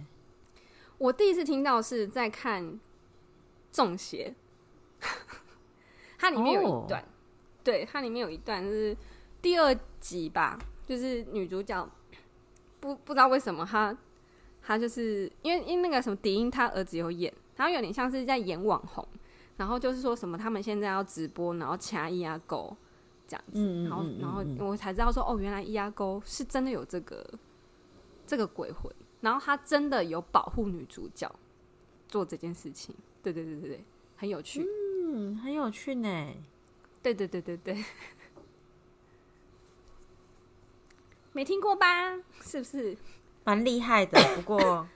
[0.98, 2.62] 我第一次听到是在看
[3.72, 4.34] 《中邪》，
[6.18, 7.04] 它里面有一段，哦、
[7.62, 8.96] 对，它里面有一段就是
[9.40, 11.88] 第二集吧，就是女主角
[12.80, 13.96] 不不知道为什么她
[14.62, 19.06] 她就是因为因为那个什么迪英，她儿子有演，他有点像是在演网红。
[19.56, 22.74] 然后就是说什么，他们现在要直播，然后掐伊阿沟
[23.28, 27.22] 这样子，嗯、然后然后我才知道说，哦，原来伊阿沟是真的有这个
[28.26, 31.30] 这个鬼魂，然后他真的有保护女主角
[32.08, 33.84] 做这件事情，对对对对对，
[34.16, 36.28] 很有趣，嗯，很有趣呢，
[37.02, 37.74] 对对对对对，
[41.32, 42.16] 没听过吧？
[42.42, 42.96] 是不是
[43.44, 44.18] 蛮厉害的？
[44.36, 44.86] 不过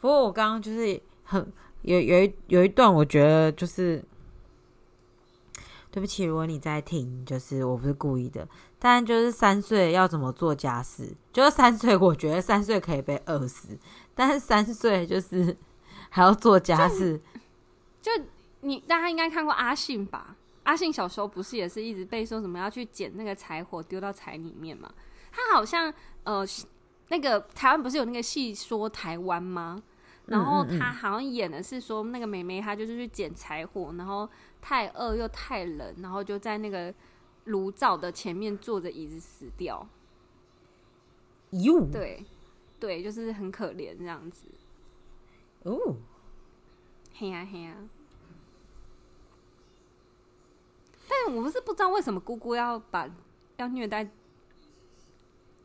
[0.00, 1.52] 不过我刚刚就是很。
[1.82, 4.02] 有有一有一段，我觉得就是
[5.92, 11.14] 对不起，如果你在听，就是我不是故意的，但就是三岁要怎么做家事？
[11.32, 13.78] 就是三岁，我觉得三岁可以被饿死，
[14.16, 15.56] 但是三岁就是
[16.16, 17.20] 还要做家事。
[18.00, 18.24] 就，就
[18.62, 20.34] 你大家应该看过阿信吧？
[20.62, 24.90] 阿信小时候不是也是一直被说什么要去捡那个柴火丢到柴里面嘛？
[25.30, 25.92] 他好像
[26.24, 26.42] 呃，
[27.08, 29.82] 那个台湾不是有那个戏说台湾吗？
[30.24, 34.26] 然后他好像演的是说，那个妹妹她就是去捡柴火，然后
[34.62, 36.92] 太饿又太冷，然后就在那个
[37.44, 39.86] 炉灶的前面坐着椅子死掉。
[41.50, 42.24] 哟，对，
[42.80, 44.46] 对，就是很可怜这样子。
[45.66, 45.96] 哦，
[47.18, 47.74] 嘿呀嘿呀，
[51.08, 53.08] 但我不是不知道为什么姑姑要把
[53.56, 54.08] 要虐待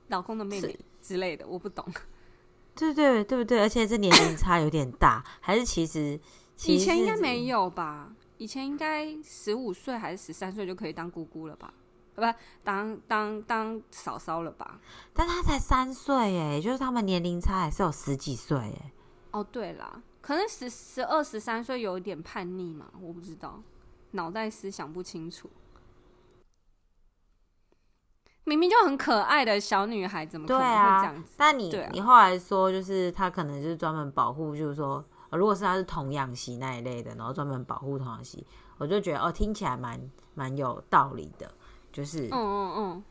[0.07, 1.85] 老公的妹妹之类的，我不懂。
[2.73, 3.59] 对对对不对？
[3.59, 6.19] 而且这年龄差有点大，还是其实，
[6.65, 8.11] 以前应该没有吧？
[8.39, 11.71] 以前应该十五岁还是十三岁就可以当姑姑了吧？
[12.15, 12.21] 不，
[12.63, 14.79] 当当当嫂嫂了吧？
[15.13, 18.91] 但他才三岁哎，就是他们年龄差还是有十几岁哎。
[19.32, 23.62] 哦，对啦，可能十十二十三岁有一点叛逆嘛，我不知道，
[24.12, 25.50] 脑袋思想不清楚。
[28.44, 30.67] 明明就很可爱的小女孩，怎么可能会
[31.00, 31.32] 这样子？
[31.32, 38.46] 啊、但你、啊、你后来说，就是她可能就是专门保护，就是说，如果是她是童养媳那一类的，然后专门保护童养媳，
[38.78, 39.98] 我就觉得哦，听起来蛮
[40.34, 41.50] 蛮有道理的，
[41.91, 43.04] 就是嗯嗯嗯，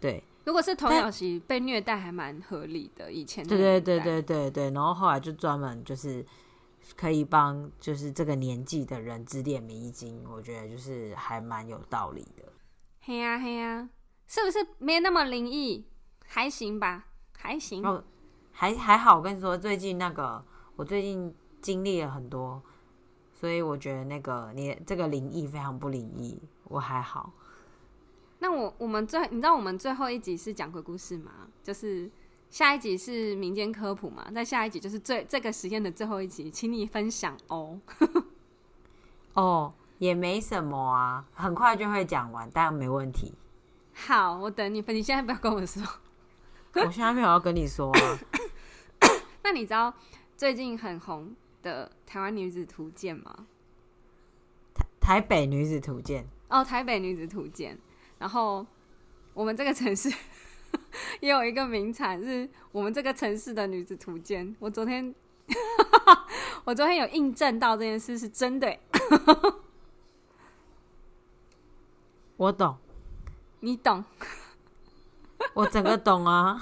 [0.00, 0.24] 对。
[0.46, 3.12] 如果是童养媳被虐待，还蛮合理的。
[3.12, 6.24] 以前对对对对对对，然后后来就专门就是
[6.96, 12.44] 可以帮就是这个年纪的人指点迷津，我觉得就是还蛮有道理的。
[13.00, 13.88] 嘿呀嘿呀。
[14.28, 15.86] 是不是没那么灵异？
[16.26, 17.06] 还行吧，
[17.36, 17.86] 还行。
[17.86, 18.02] 哦，
[18.50, 19.16] 还还好。
[19.16, 22.60] 我跟你说，最近那个，我最近经历了很多，
[23.32, 27.32] 所以我觉得那个你这个灵异非常不灵异，我还好。
[28.46, 31.48] 那我我们最，你知道我们最后一集是讲鬼故事吗？
[31.64, 32.08] 就是
[32.48, 34.30] 下一集是民间科普嘛？
[34.32, 37.80] 在下一集就是最这个实验的最后一集，请你分享哦。
[39.34, 43.34] 哦，也没什么啊，很快就会讲完，当然没问题。
[43.92, 44.94] 好，我等你分。
[44.94, 45.82] 你现在不要跟我说，
[46.86, 48.18] 我现在没有要跟你说啊。
[49.42, 49.92] 那你知道
[50.36, 53.48] 最近很红的台湾女子图鉴吗？
[54.72, 57.76] 台台北女子图鉴哦，台北女子图鉴。
[58.18, 58.66] 然后
[59.34, 60.12] 我们这个城市
[61.20, 64.54] 也有一个名产，是我们这个城市的女子图鉴。
[64.58, 65.14] 我昨天
[66.64, 68.76] 我昨天有印证到这件事是真的。
[72.36, 72.76] 我懂。
[73.60, 74.04] 你懂，
[75.54, 76.60] 我整个懂啊！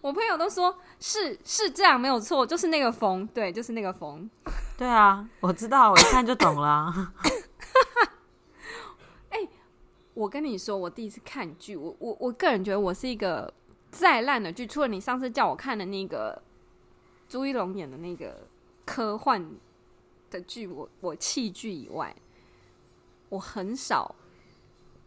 [0.00, 4.28] 我朋友都说是是这样没有错，就是那个风，对，就是那个风。
[4.76, 7.12] 对啊，我知道，我一看就懂了。
[10.18, 13.52] 我跟你说，我第一次看剧，我我我个人觉得我是一个
[13.92, 16.42] 再烂的剧，除了你上次叫我看的那个
[17.28, 18.48] 朱一龙演的那个
[18.84, 19.48] 科幻
[20.28, 22.14] 的剧，我我弃剧以外，
[23.28, 24.14] 我很少。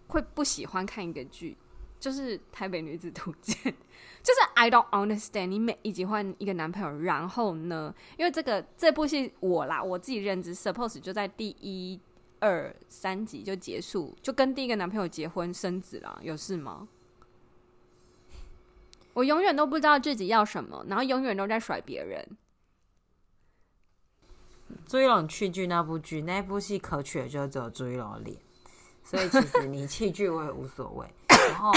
[0.08, 1.56] 会不喜欢看一个剧，
[1.97, 3.56] 就是《台北女子图鉴》，
[4.21, 5.45] 就是 I don't understand。
[5.45, 7.95] 你每一集换一个男朋友，然后呢？
[8.17, 11.97] 因为这个这部戏我啦，我自己认知，suppose 就在第一、
[12.41, 16.88] 二、三集就结束，就跟第一个男朋友结婚生子了，有事吗？
[19.13, 22.27] 我永远都不知道自己要什么，然后永远都在甩别人。
[24.88, 28.38] 朱一龙弃剧那部剧，那部戏可取的就只有朱一龙的脸。
[29.04, 31.08] 所以其实你弃剧我也无所谓。
[31.27, 31.71] 然后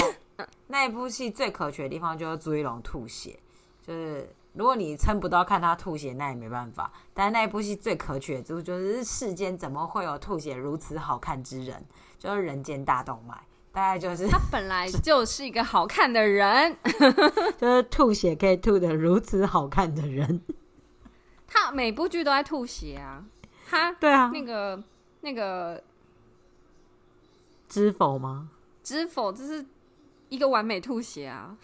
[0.66, 3.38] 那一部戏最可取的地方就是朱一龙吐血，
[3.86, 6.90] 就是如果你撑不到看他吐血，那也没办法。
[7.12, 11.84] 但是那一部戏最可取的之处就是世间怎么会有吐血如此好看之人？
[12.18, 13.34] 就是人间大动脉，
[13.72, 16.76] 大概就是他本来 就是一个好看的人，
[17.58, 20.40] 就是吐血可以吐的如此好看的人。
[21.46, 23.24] 他每部剧都在吐血啊，
[23.68, 24.82] 他对啊，那个
[25.20, 25.82] 那个。
[27.66, 28.50] 知否吗？
[28.84, 29.66] 知否，这是
[30.28, 31.56] 一个完美吐血啊！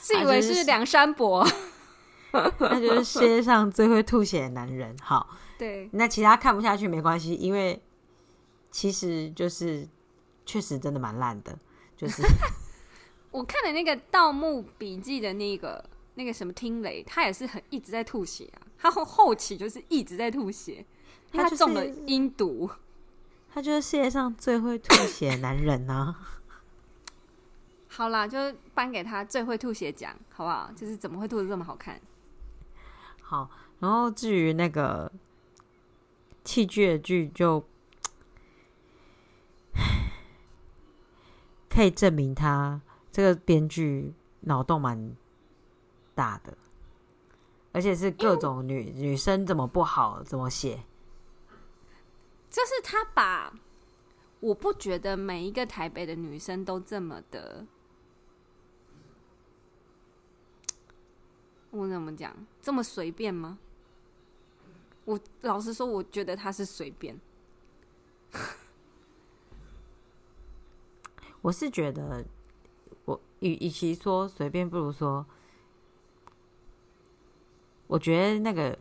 [0.00, 1.46] 是以为是梁山伯，
[2.60, 4.96] 那就是世界上最会吐血的男人。
[5.02, 5.28] 好，
[5.58, 7.82] 对，那其他看不下去没关系，因为
[8.70, 9.88] 其实就是
[10.44, 11.58] 确实真的蛮烂的。
[11.96, 12.22] 就是
[13.32, 15.82] 我看的那个《盗墓笔记》的那个
[16.14, 18.66] 那个什么听雷，他也是很一直在吐血啊。
[18.78, 20.84] 他后后期就是一直在吐血，
[21.32, 22.68] 他中了阴毒。
[23.52, 26.35] 他就是世界上最会吐血的男人呢、啊。
[27.96, 28.38] 好啦，就
[28.74, 30.70] 颁给他最会吐血奖，好不好？
[30.76, 31.98] 就是怎么会吐的这么好看？
[33.22, 35.10] 好，然后至于那个
[36.44, 37.64] 器具的剧，就
[41.70, 45.16] 可以证明他这个编剧脑洞蛮
[46.14, 46.54] 大的，
[47.72, 50.84] 而且是各种女女生怎么不好怎么写。
[52.50, 53.54] 就是他把，
[54.40, 57.66] 我不觉得每一个台北的女生都这么的，
[61.70, 63.58] 我怎么讲，这么随便吗？
[65.04, 67.20] 我老实说，我觉得他是随便。
[71.42, 72.24] 我是觉得，
[73.04, 75.24] 我与与其说随便，不如说，
[77.86, 78.76] 我觉得那个。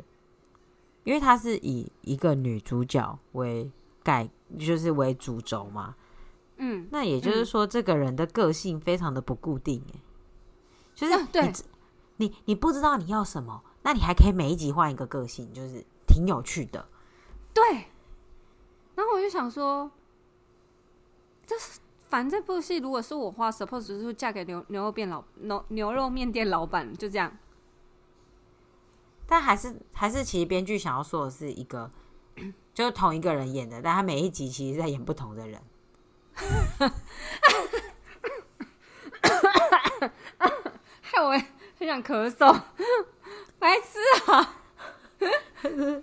[1.03, 3.69] 因为他是以一个女主角为
[4.01, 4.27] 概
[4.57, 5.95] 就是为主轴嘛。
[6.57, 9.99] 嗯，那也就是说，这个人的个性非常的不固定，哎，
[10.95, 11.53] 就是你对，
[12.18, 16.88] 你你不知道你要什么，那你还可以每一集换一个个性，就是挺有趣的。
[17.53, 17.63] 对。
[18.95, 19.91] 然后我就想说，
[21.45, 27.38] 这是反正这部戏如果是我花，suppose 就是嫁给牛牛肉店老牛牛肉面店老板，就这样。
[29.28, 31.91] 但还是还是，其实编剧想要说的是一个，
[32.74, 35.61] 就是同一个人演的，但他每一集其实在演不同的人。
[41.01, 41.36] 害我
[41.86, 42.61] 很想咳嗽，
[43.59, 43.99] 白痴
[44.31, 44.61] 啊！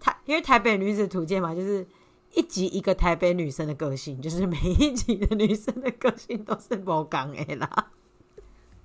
[0.00, 1.86] 台因为台北女子图鉴嘛，就是
[2.32, 7.92] 一集一个台北女生的个性，就是每一集的女生的个性都是不刚的啦。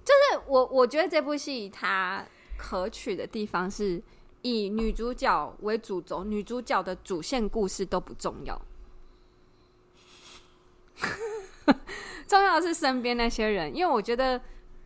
[0.06, 2.24] 就是我我觉得这部戏它
[2.58, 4.02] 可取的地方是
[4.44, 8.62] 以女主角为主轴，女主角的主线故事都不重要。
[12.28, 14.40] 重要的是身边那些人，因为我觉得，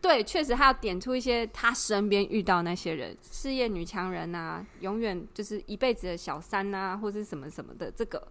[0.04, 8.28] 对，确实他要点出一些他身边遇到那些人，事业女强人啊，永远就是一辈子的小三啊，或是什么什么的，这个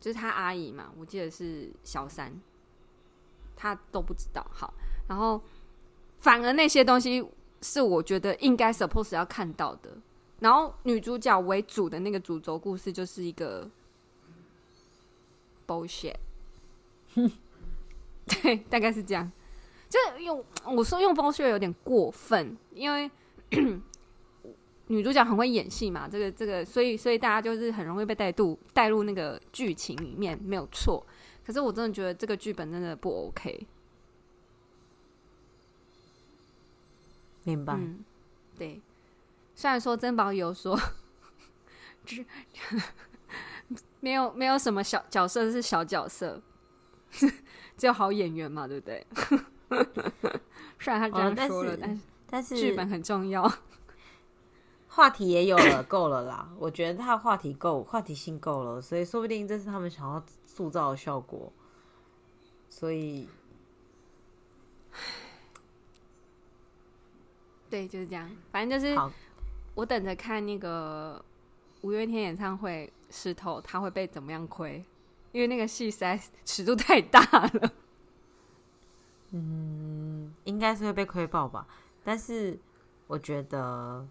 [0.00, 2.32] 就是他阿姨嘛，我记得是小三，
[3.54, 4.42] 他都不知道。
[4.50, 4.72] 好，
[5.06, 5.38] 然后
[6.18, 7.22] 反而那些东西
[7.60, 9.98] 是我觉得应该 suppose 要看到的，
[10.40, 13.70] 然后女主角为主的那个主轴故事就是一个
[15.66, 16.16] bullshit。
[18.24, 19.30] 对，大概是这样。
[19.96, 23.10] 就是用我说用包萱有点过分，因为
[24.88, 31.04] 女主角很会演戏嘛，这个这个，所以所以大家就是很容易被带入带入那个剧情里面，没有错。
[31.44, 33.66] 可是我真的觉得这个剧本真的不 OK。
[37.44, 37.74] 明白。
[37.74, 38.04] 嗯，
[38.58, 38.80] 对。
[39.54, 40.78] 虽然说珍宝有说，
[44.00, 46.42] 没有没有什么小角色是小角色。
[47.78, 49.06] 只有好演员嘛，对不对？
[50.78, 53.50] 虽然他这样说了，哦、但是但是剧本很重要。
[54.88, 56.48] 话题也有了，够了啦。
[56.58, 61.52] 我觉得他的话题够，话题性够了，所以说不定这是他们想要塑造的效果。
[62.68, 63.28] 所以，
[67.68, 68.30] 对，就是这样。
[68.50, 68.98] 反正就是，
[69.74, 71.22] 我等着看那个
[71.82, 74.82] 五月天演唱会，石头他会被怎么样亏。
[75.32, 77.72] 因为那个戏实在尺度太大了，
[79.30, 81.66] 嗯，应该是会被亏爆吧。
[82.04, 82.58] 但是
[83.06, 84.06] 我觉得，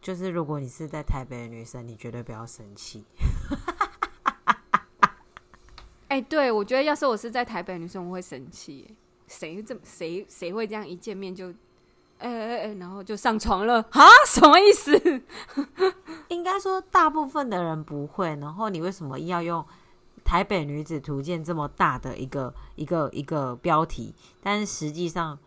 [0.00, 3.04] 就是如果你是在台北的女生，你绝对不要生气。
[6.08, 8.94] 哎，对，我觉得要是我是在台北的女生，我会生气。
[9.26, 11.50] 谁这么谁谁会这样一见面就？
[12.18, 14.04] 哎哎哎，然后就上床了啊？
[14.26, 15.22] 什么意思？
[16.26, 18.26] 应该说大部分的人不会。
[18.40, 19.62] 然后你为什么要用
[20.28, 24.14] 《台北女子图鉴》这么大的一个一个一个标题？
[24.42, 25.38] 但是实际上，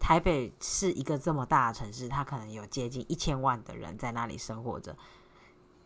[0.00, 4.96] 台北是一个这么大的城市，它可能有接近一千万的人在那里生活着。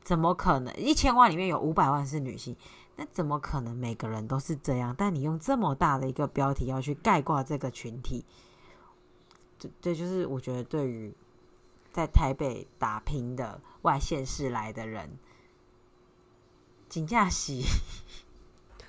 [0.02, 2.56] 怎么可能一千万里面有五百万是女性？
[2.96, 4.94] 那怎么可能每个人都是这样？
[4.96, 8.24] 但你用这么大的一个标题要去概括这个群体？
[9.58, 11.14] 对，对，就是我觉得对于
[11.92, 15.10] 在台北打拼的外县市来的人，
[16.88, 17.62] 请假洗。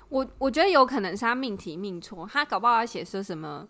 [0.08, 3.68] 我我觉得有可能是他命题命错，他搞不好要写说什么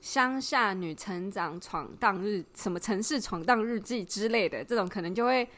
[0.00, 5.48] 乡下女成长闯荡日，什么城市闯荡日记之类的，这种可能就会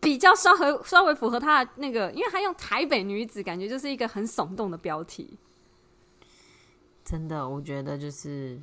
[0.00, 5.36] 比较稍微稍微符合他的那个，因为他用台北女子，感觉就是一个很耸动的标题。
[7.04, 8.60] 真的，我觉得就是。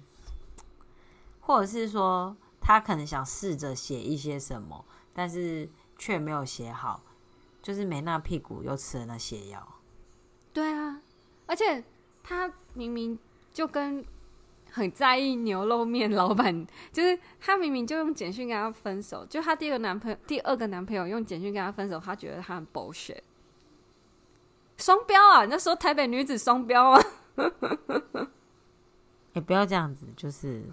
[1.39, 7.01] 或者是说，他可能想试着写一些什么，但是却没有写好，
[7.67, 9.61] 就是没那屁股又吃了那泻药。
[10.53, 11.01] 对啊，
[11.45, 11.83] 而且
[12.23, 13.19] 他明明
[13.51, 14.05] 就跟
[14.71, 23.19] 很在意牛肉面老板，就是他明明就用简讯跟他分手，就他第二个男朋友，第二个男朋友用简讯跟他分手，他觉得他很 bullshit，
[24.77, 25.43] 双标啊！
[25.43, 27.01] 你在说台北女子双标啊？
[29.33, 30.63] 也、欸、不要这样子，就是。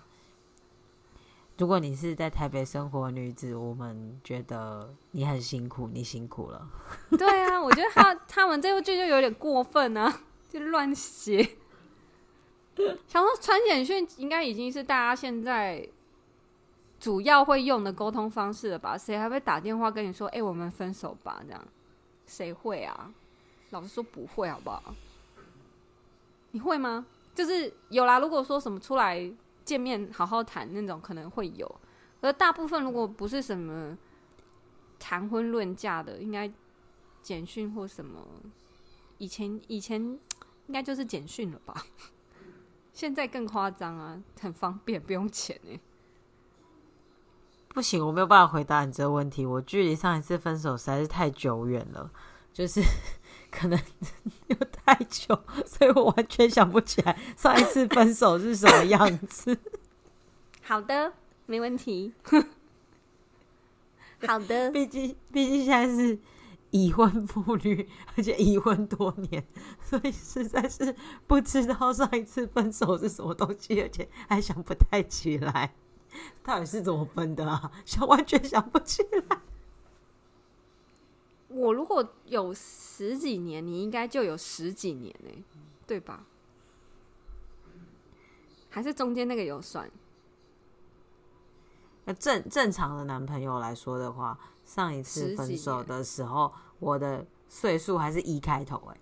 [1.56, 6.68] 如果你是在台北生活女子，我们觉得你很辛苦，你辛苦了。
[7.16, 11.48] 对啊，我觉得他他们这部剧就有点过分啊， 就乱写。
[13.06, 15.88] 想说传简讯应该已经是大家现在
[16.98, 18.98] 主要会用的沟通方式了吧？
[18.98, 21.64] 谁还会打电话跟你说：“哎、我们分手吧？”这样
[22.26, 23.12] 谁会啊？
[23.70, 24.92] 老实说不会，好不好？
[26.50, 27.06] 你会吗？
[27.32, 28.18] 就是有啦。
[28.18, 29.30] 如果说什么出来。
[29.64, 31.80] 见面好好谈那种可能会有，
[32.20, 33.96] 而大部分如果不是什么
[34.98, 36.52] 谈婚论嫁的，应该
[37.22, 38.26] 简讯或什么。
[39.18, 40.00] 以前以前
[40.66, 41.74] 应该就是简讯了吧？
[42.92, 45.80] 现在更夸张啊，很方便，不用钱哎。
[47.68, 49.44] 不行，我没有办法回答你这个问题。
[49.44, 52.12] 我距离上一次分手实在是太久远了，
[52.52, 52.80] 就是
[53.56, 53.78] 可能
[54.48, 59.56] 又太久，所以我完全想不起来上一次分手是什么样子。
[60.62, 61.12] 好的，
[61.46, 62.12] 没问题。
[64.26, 66.18] 好的，毕竟毕竟现在是
[66.70, 69.46] 已婚妇女，而且已婚多年，
[69.80, 70.94] 所以实在是
[71.26, 75.74] 不知道上一次分手是什么东西，而且还想不太起来。
[76.42, 77.70] 到底是怎么分的啊？
[77.84, 79.40] 想完全想不起来。
[81.84, 85.44] 我如果有十几年，你应该就有十几年呢，
[85.86, 86.24] 对吧？
[88.70, 89.90] 还是中间那个有算？
[92.06, 98.96] 那正正常的男朋友来说的话，上一次分手的时候，我的岁数还是一开头哎。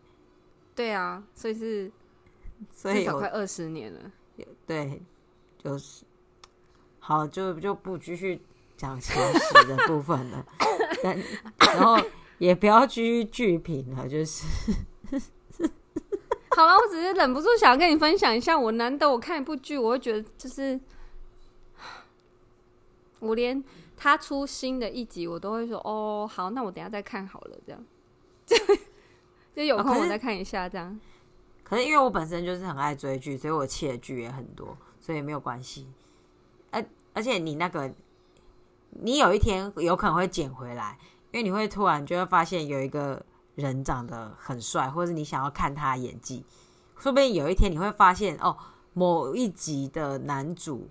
[0.74, 1.91] 对啊，所以是，
[2.72, 4.11] 所以有快二十年了。
[4.66, 5.01] 对，
[5.57, 6.05] 就是。
[6.99, 8.41] 好，就就不继续
[8.76, 10.47] 讲前十的部分了，
[11.03, 11.18] 但
[11.59, 11.97] 然后
[12.43, 14.45] 也不要继续剧评了，就是
[16.51, 16.74] 好了。
[16.74, 20.80] 我只是忍不住想要跟你分享一下，我难得我看一部剧，我会觉得就是
[23.20, 23.62] 我连
[23.97, 27.84] 他出新的一集，我都会说哦，好，那我等下再看好了，这样
[28.45, 28.57] 就
[29.55, 30.88] 就有空我再看一下，这样。
[30.88, 30.99] 哦，
[31.62, 35.86] 可是因为我本身就是很爱追剧，所以我弃的剧也很多，所以没有关系。
[36.72, 37.95] 而而且你那个，
[38.90, 40.99] 你有一天有可能会捡回来，
[41.33, 43.20] 因为你会突然就会发现有一个
[43.57, 46.45] 人长得很帅，或者你想要看他演技，
[46.99, 48.57] 说不定有一天你会发现哦，
[48.93, 50.89] 某一集的男主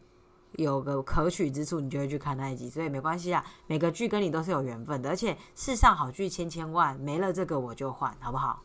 [0.54, 8.64] 有个可取之处，你就会去看那一集，所以没关系啊，每个剧跟你都是有缘分的，而且世上好剧千千万，没了这个我就换，好不好？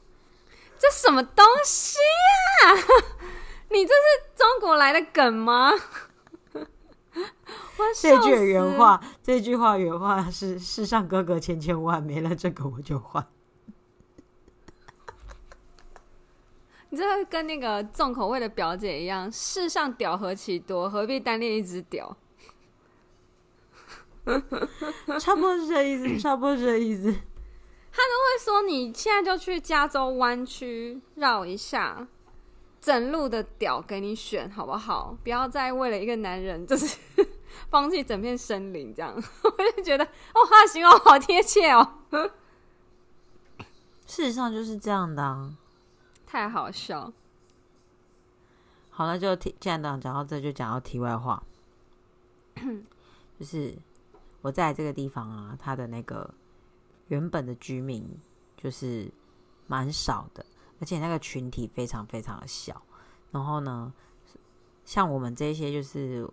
[0.78, 1.98] 这什么东西
[2.64, 2.74] 呀？
[3.70, 5.72] 你这是中国来的梗吗？
[8.00, 13.26] 这句原话，这句话原话是“世上哥哥千千万，没了这个我就换。
[16.90, 22.16] ”你这跟那个重口味的表姐一样，“世上屌何其多，何必单恋一只屌？”
[25.20, 27.04] 差不多是这意思，差不多是这意思。
[27.92, 32.08] 他都会说：“你现在就去加州湾区绕一下。”
[32.86, 35.18] 整路的屌给你选好不好？
[35.24, 36.96] 不要再为了一个男人，就是
[37.68, 39.12] 放弃整片森林这样。
[39.42, 41.94] 我就觉得哦，他的形容好贴切哦。
[44.06, 45.56] 事实上就是这样的啊，
[46.24, 47.12] 太好笑。
[48.90, 51.42] 好了，就既然讲到这，就讲到题外话，
[53.36, 53.76] 就是
[54.42, 56.32] 我在这个地方啊，他的那个
[57.08, 58.08] 原本的居民
[58.56, 59.10] 就是
[59.66, 60.46] 蛮少的。
[60.78, 62.82] 而且那个群体非常非常的小，
[63.30, 63.92] 然后呢，
[64.84, 66.28] 像我们这些就是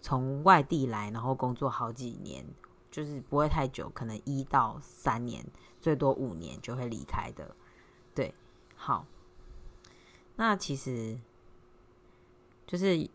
[0.00, 2.44] 从外地来，然后工作好几年，
[2.90, 5.44] 就是不会太久，可能一到三年，
[5.80, 7.54] 最多五年就会离开的。
[8.14, 8.34] 对，
[8.76, 9.06] 好，
[10.36, 11.18] 那其实
[12.66, 13.08] 就是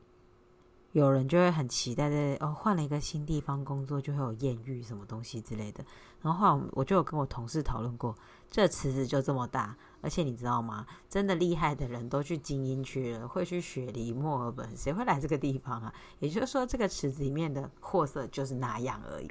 [0.91, 5.83] 有人就会很期待在哦，换了一个新地方工作就会有艳遇什么东西之类的。
[6.21, 8.15] 然后后来我就有跟我同事讨论过，
[8.49, 9.75] 这池子就这么大。
[10.01, 10.85] 而且你知道吗？
[11.09, 15.93] 真的厉害的人都去精英区了，会去雪梨、墨尔本，谁会来这个地方啊？
[16.19, 19.27] 也就是说，这个池子里面的货色就是那样而已。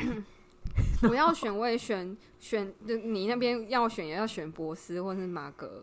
[1.08, 2.70] 我要选，我也选选。
[2.86, 5.82] 你那边要选，也要选博斯或是马格，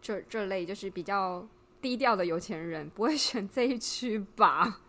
[0.00, 1.44] 这这类就是比较
[1.82, 4.80] 低调的有钱人，不会选这一区吧？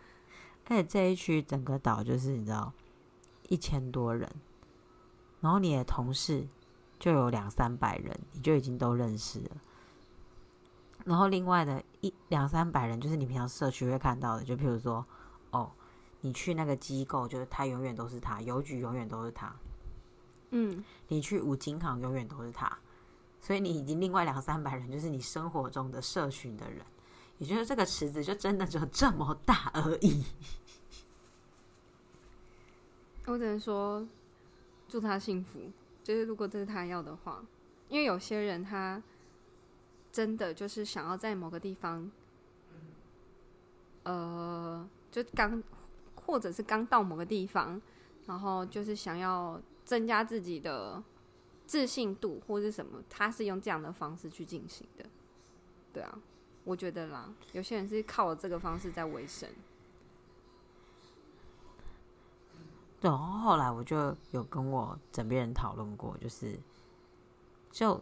[0.67, 2.71] 而且这一区整个岛就是你知道，
[3.49, 4.29] 一千多人，
[5.39, 6.47] 然后你的同事。
[7.02, 9.49] 就有两三百人，你就已经都认识了。
[11.04, 15.04] 然后另外的一两三百人，就是你平常社区会看到的，就譬如说，
[15.49, 15.72] 哦，
[16.20, 19.52] 你去那个机构，就是他永远都是他，邮局永远都是他。
[20.52, 22.78] 嗯，你去五金行永远都是他，
[23.41, 26.86] 所以你已经另外两三百人，就是你生活中的社群的人。
[27.39, 30.24] 也就是这个池子就真的就这么大而已。
[33.26, 34.08] 我只能说，
[34.88, 35.60] 祝他幸福。
[36.04, 37.43] 就是如果这是他要的话，
[37.89, 39.02] 因为有些人他
[40.12, 42.10] 真的就是想要在某个地方，
[44.04, 45.62] 呃，就刚
[46.16, 47.82] 或者是刚到某个地方，
[48.26, 51.04] 然后就是想要增加自己的
[51.66, 55.06] 自信度或是什么，他是用这样的方式去进行的。
[55.93, 56.20] 对啊，
[56.64, 59.49] 我觉得啦，有些人是靠这个方式在维生。
[63.02, 66.58] 对，然后后来我就有跟我枕边人讨论过，就是，
[67.72, 67.99] 就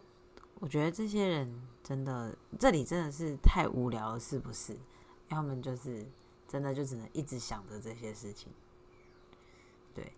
[0.56, 4.76] 我觉得这些人真的，这里真的是太无聊了，是不是？
[5.28, 6.06] 要么就是
[6.46, 8.52] 真的就只能一直想着这些事情。
[9.94, 10.12] 对，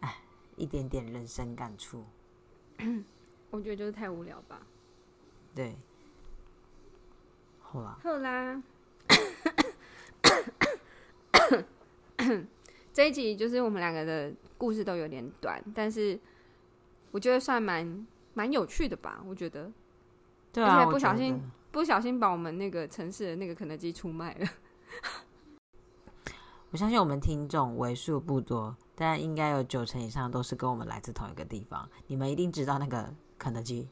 [0.00, 0.22] 哎，
[0.56, 2.04] 一点点人生感触。
[3.50, 4.66] 我觉得就是太无聊吧。
[5.54, 5.76] 对。
[7.60, 7.98] 好啦。
[8.02, 8.62] 好啦。
[12.92, 16.18] 这一集就是我们两个的故事都有点短，但是
[17.10, 19.22] 我觉得算蛮蛮有趣的吧。
[19.26, 19.72] 我觉得，
[20.52, 21.40] 对啊，而且不小心
[21.70, 24.46] 不小心把我们那个城市的那个肯德基出卖了。
[26.70, 31.88] 我相信我们听众为数不多，但应该有九成以上都是跟我们来自同一个地方。
[32.06, 33.88] 你们一定知道那个肯德基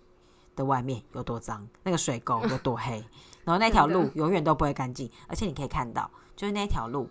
[0.54, 3.02] 的外面有多脏，那个水沟有多黑，
[3.44, 7.08] 然后那条路永远都不会干净，而且你可以看到，就是那条路。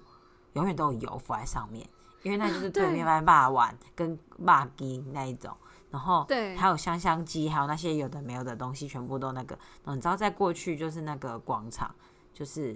[0.54, 1.88] 永远都有油浮在上面，
[2.24, 5.56] 因为那就是对面卖肉丸跟肉鸡那一种，
[5.92, 9.56] 然后对，还有香香鸡，还有那些有的没有的东西，全部都那个。
[9.84, 11.94] 然后你知道，在过去就是那个广场，
[12.34, 12.74] 就是，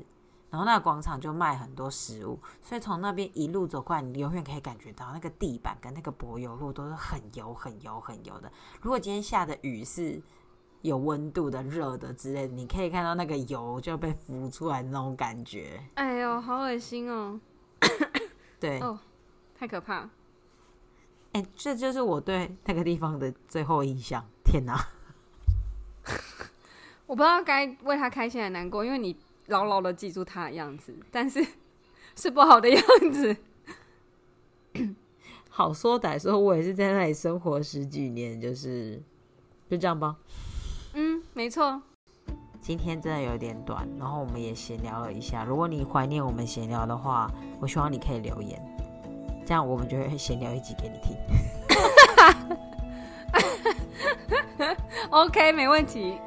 [0.50, 8.52] 然后那个广场就卖很多食物，所以从那边一路走过来，你永远可以感觉到那个地板跟那个柏油路都是很油、很油、很油的。
[8.82, 10.22] 如果今天下的雨是
[10.82, 15.82] 有温度的、热的之类的，你可以看到那个油就被浮出来那种感觉。
[15.96, 17.40] 哎呦，好恶心哦！
[18.64, 18.98] 对哦，
[19.60, 20.10] 太可怕！
[21.34, 24.26] 哎、欸，这就是我对那个地方的最后印象。
[24.46, 24.80] 天哪，
[27.06, 31.46] 我不知道该为他开心还难过，因为你牢牢的记住他的样子，但是
[32.16, 33.36] 是不好的样子。
[35.50, 39.04] 好说歹说，我也是在那里生活十几年，就是
[39.70, 40.16] 就这样吧。
[40.94, 41.82] 嗯，没错。
[42.64, 45.44] 今天真的有点短，然后我们也闲聊了一下。
[45.44, 48.58] 如果你怀念我们闲聊的话，我希望你可以留言，
[49.46, 51.18] 这样我们就会闲聊一集给你听。
[55.10, 56.18] OK，没问题。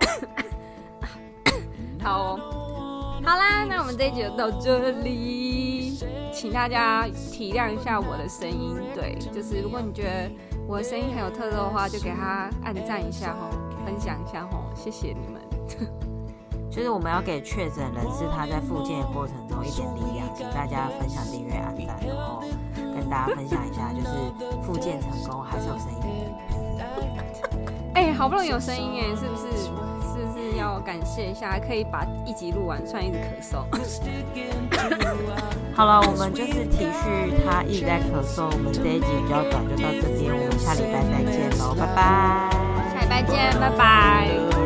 [2.05, 5.99] 好哦，好啦，那我们这一集就到这里，
[6.35, 8.77] 请大家体谅一下我的声音。
[8.95, 10.31] 对，就是如果你觉得
[10.69, 13.49] 我的声音很有特色的话，就给他按赞一下吼，
[13.87, 15.41] 分享一下吼，谢谢你们。
[16.77, 22.43] 就是我们要给确诊人士他在复健的过程中一点力量，请大家分享、订阅、按赞，然后
[22.95, 24.09] 跟大家分享一下，就是
[24.63, 25.99] 复健成功还是有声音。
[27.97, 29.47] 哎、欸，好不容易有声音哎，是不是？
[29.57, 29.71] 是
[30.27, 31.59] 不是要感谢一下？
[31.59, 33.65] 可以把一集录完，算一直咳嗽。
[35.75, 38.51] 好了，我们就是体恤他一直在咳嗽。
[38.53, 42.51] 我们这一集比较短，就到这边，我们下礼拜再见喽，拜拜。
[42.93, 44.66] 下礼拜见，拜拜。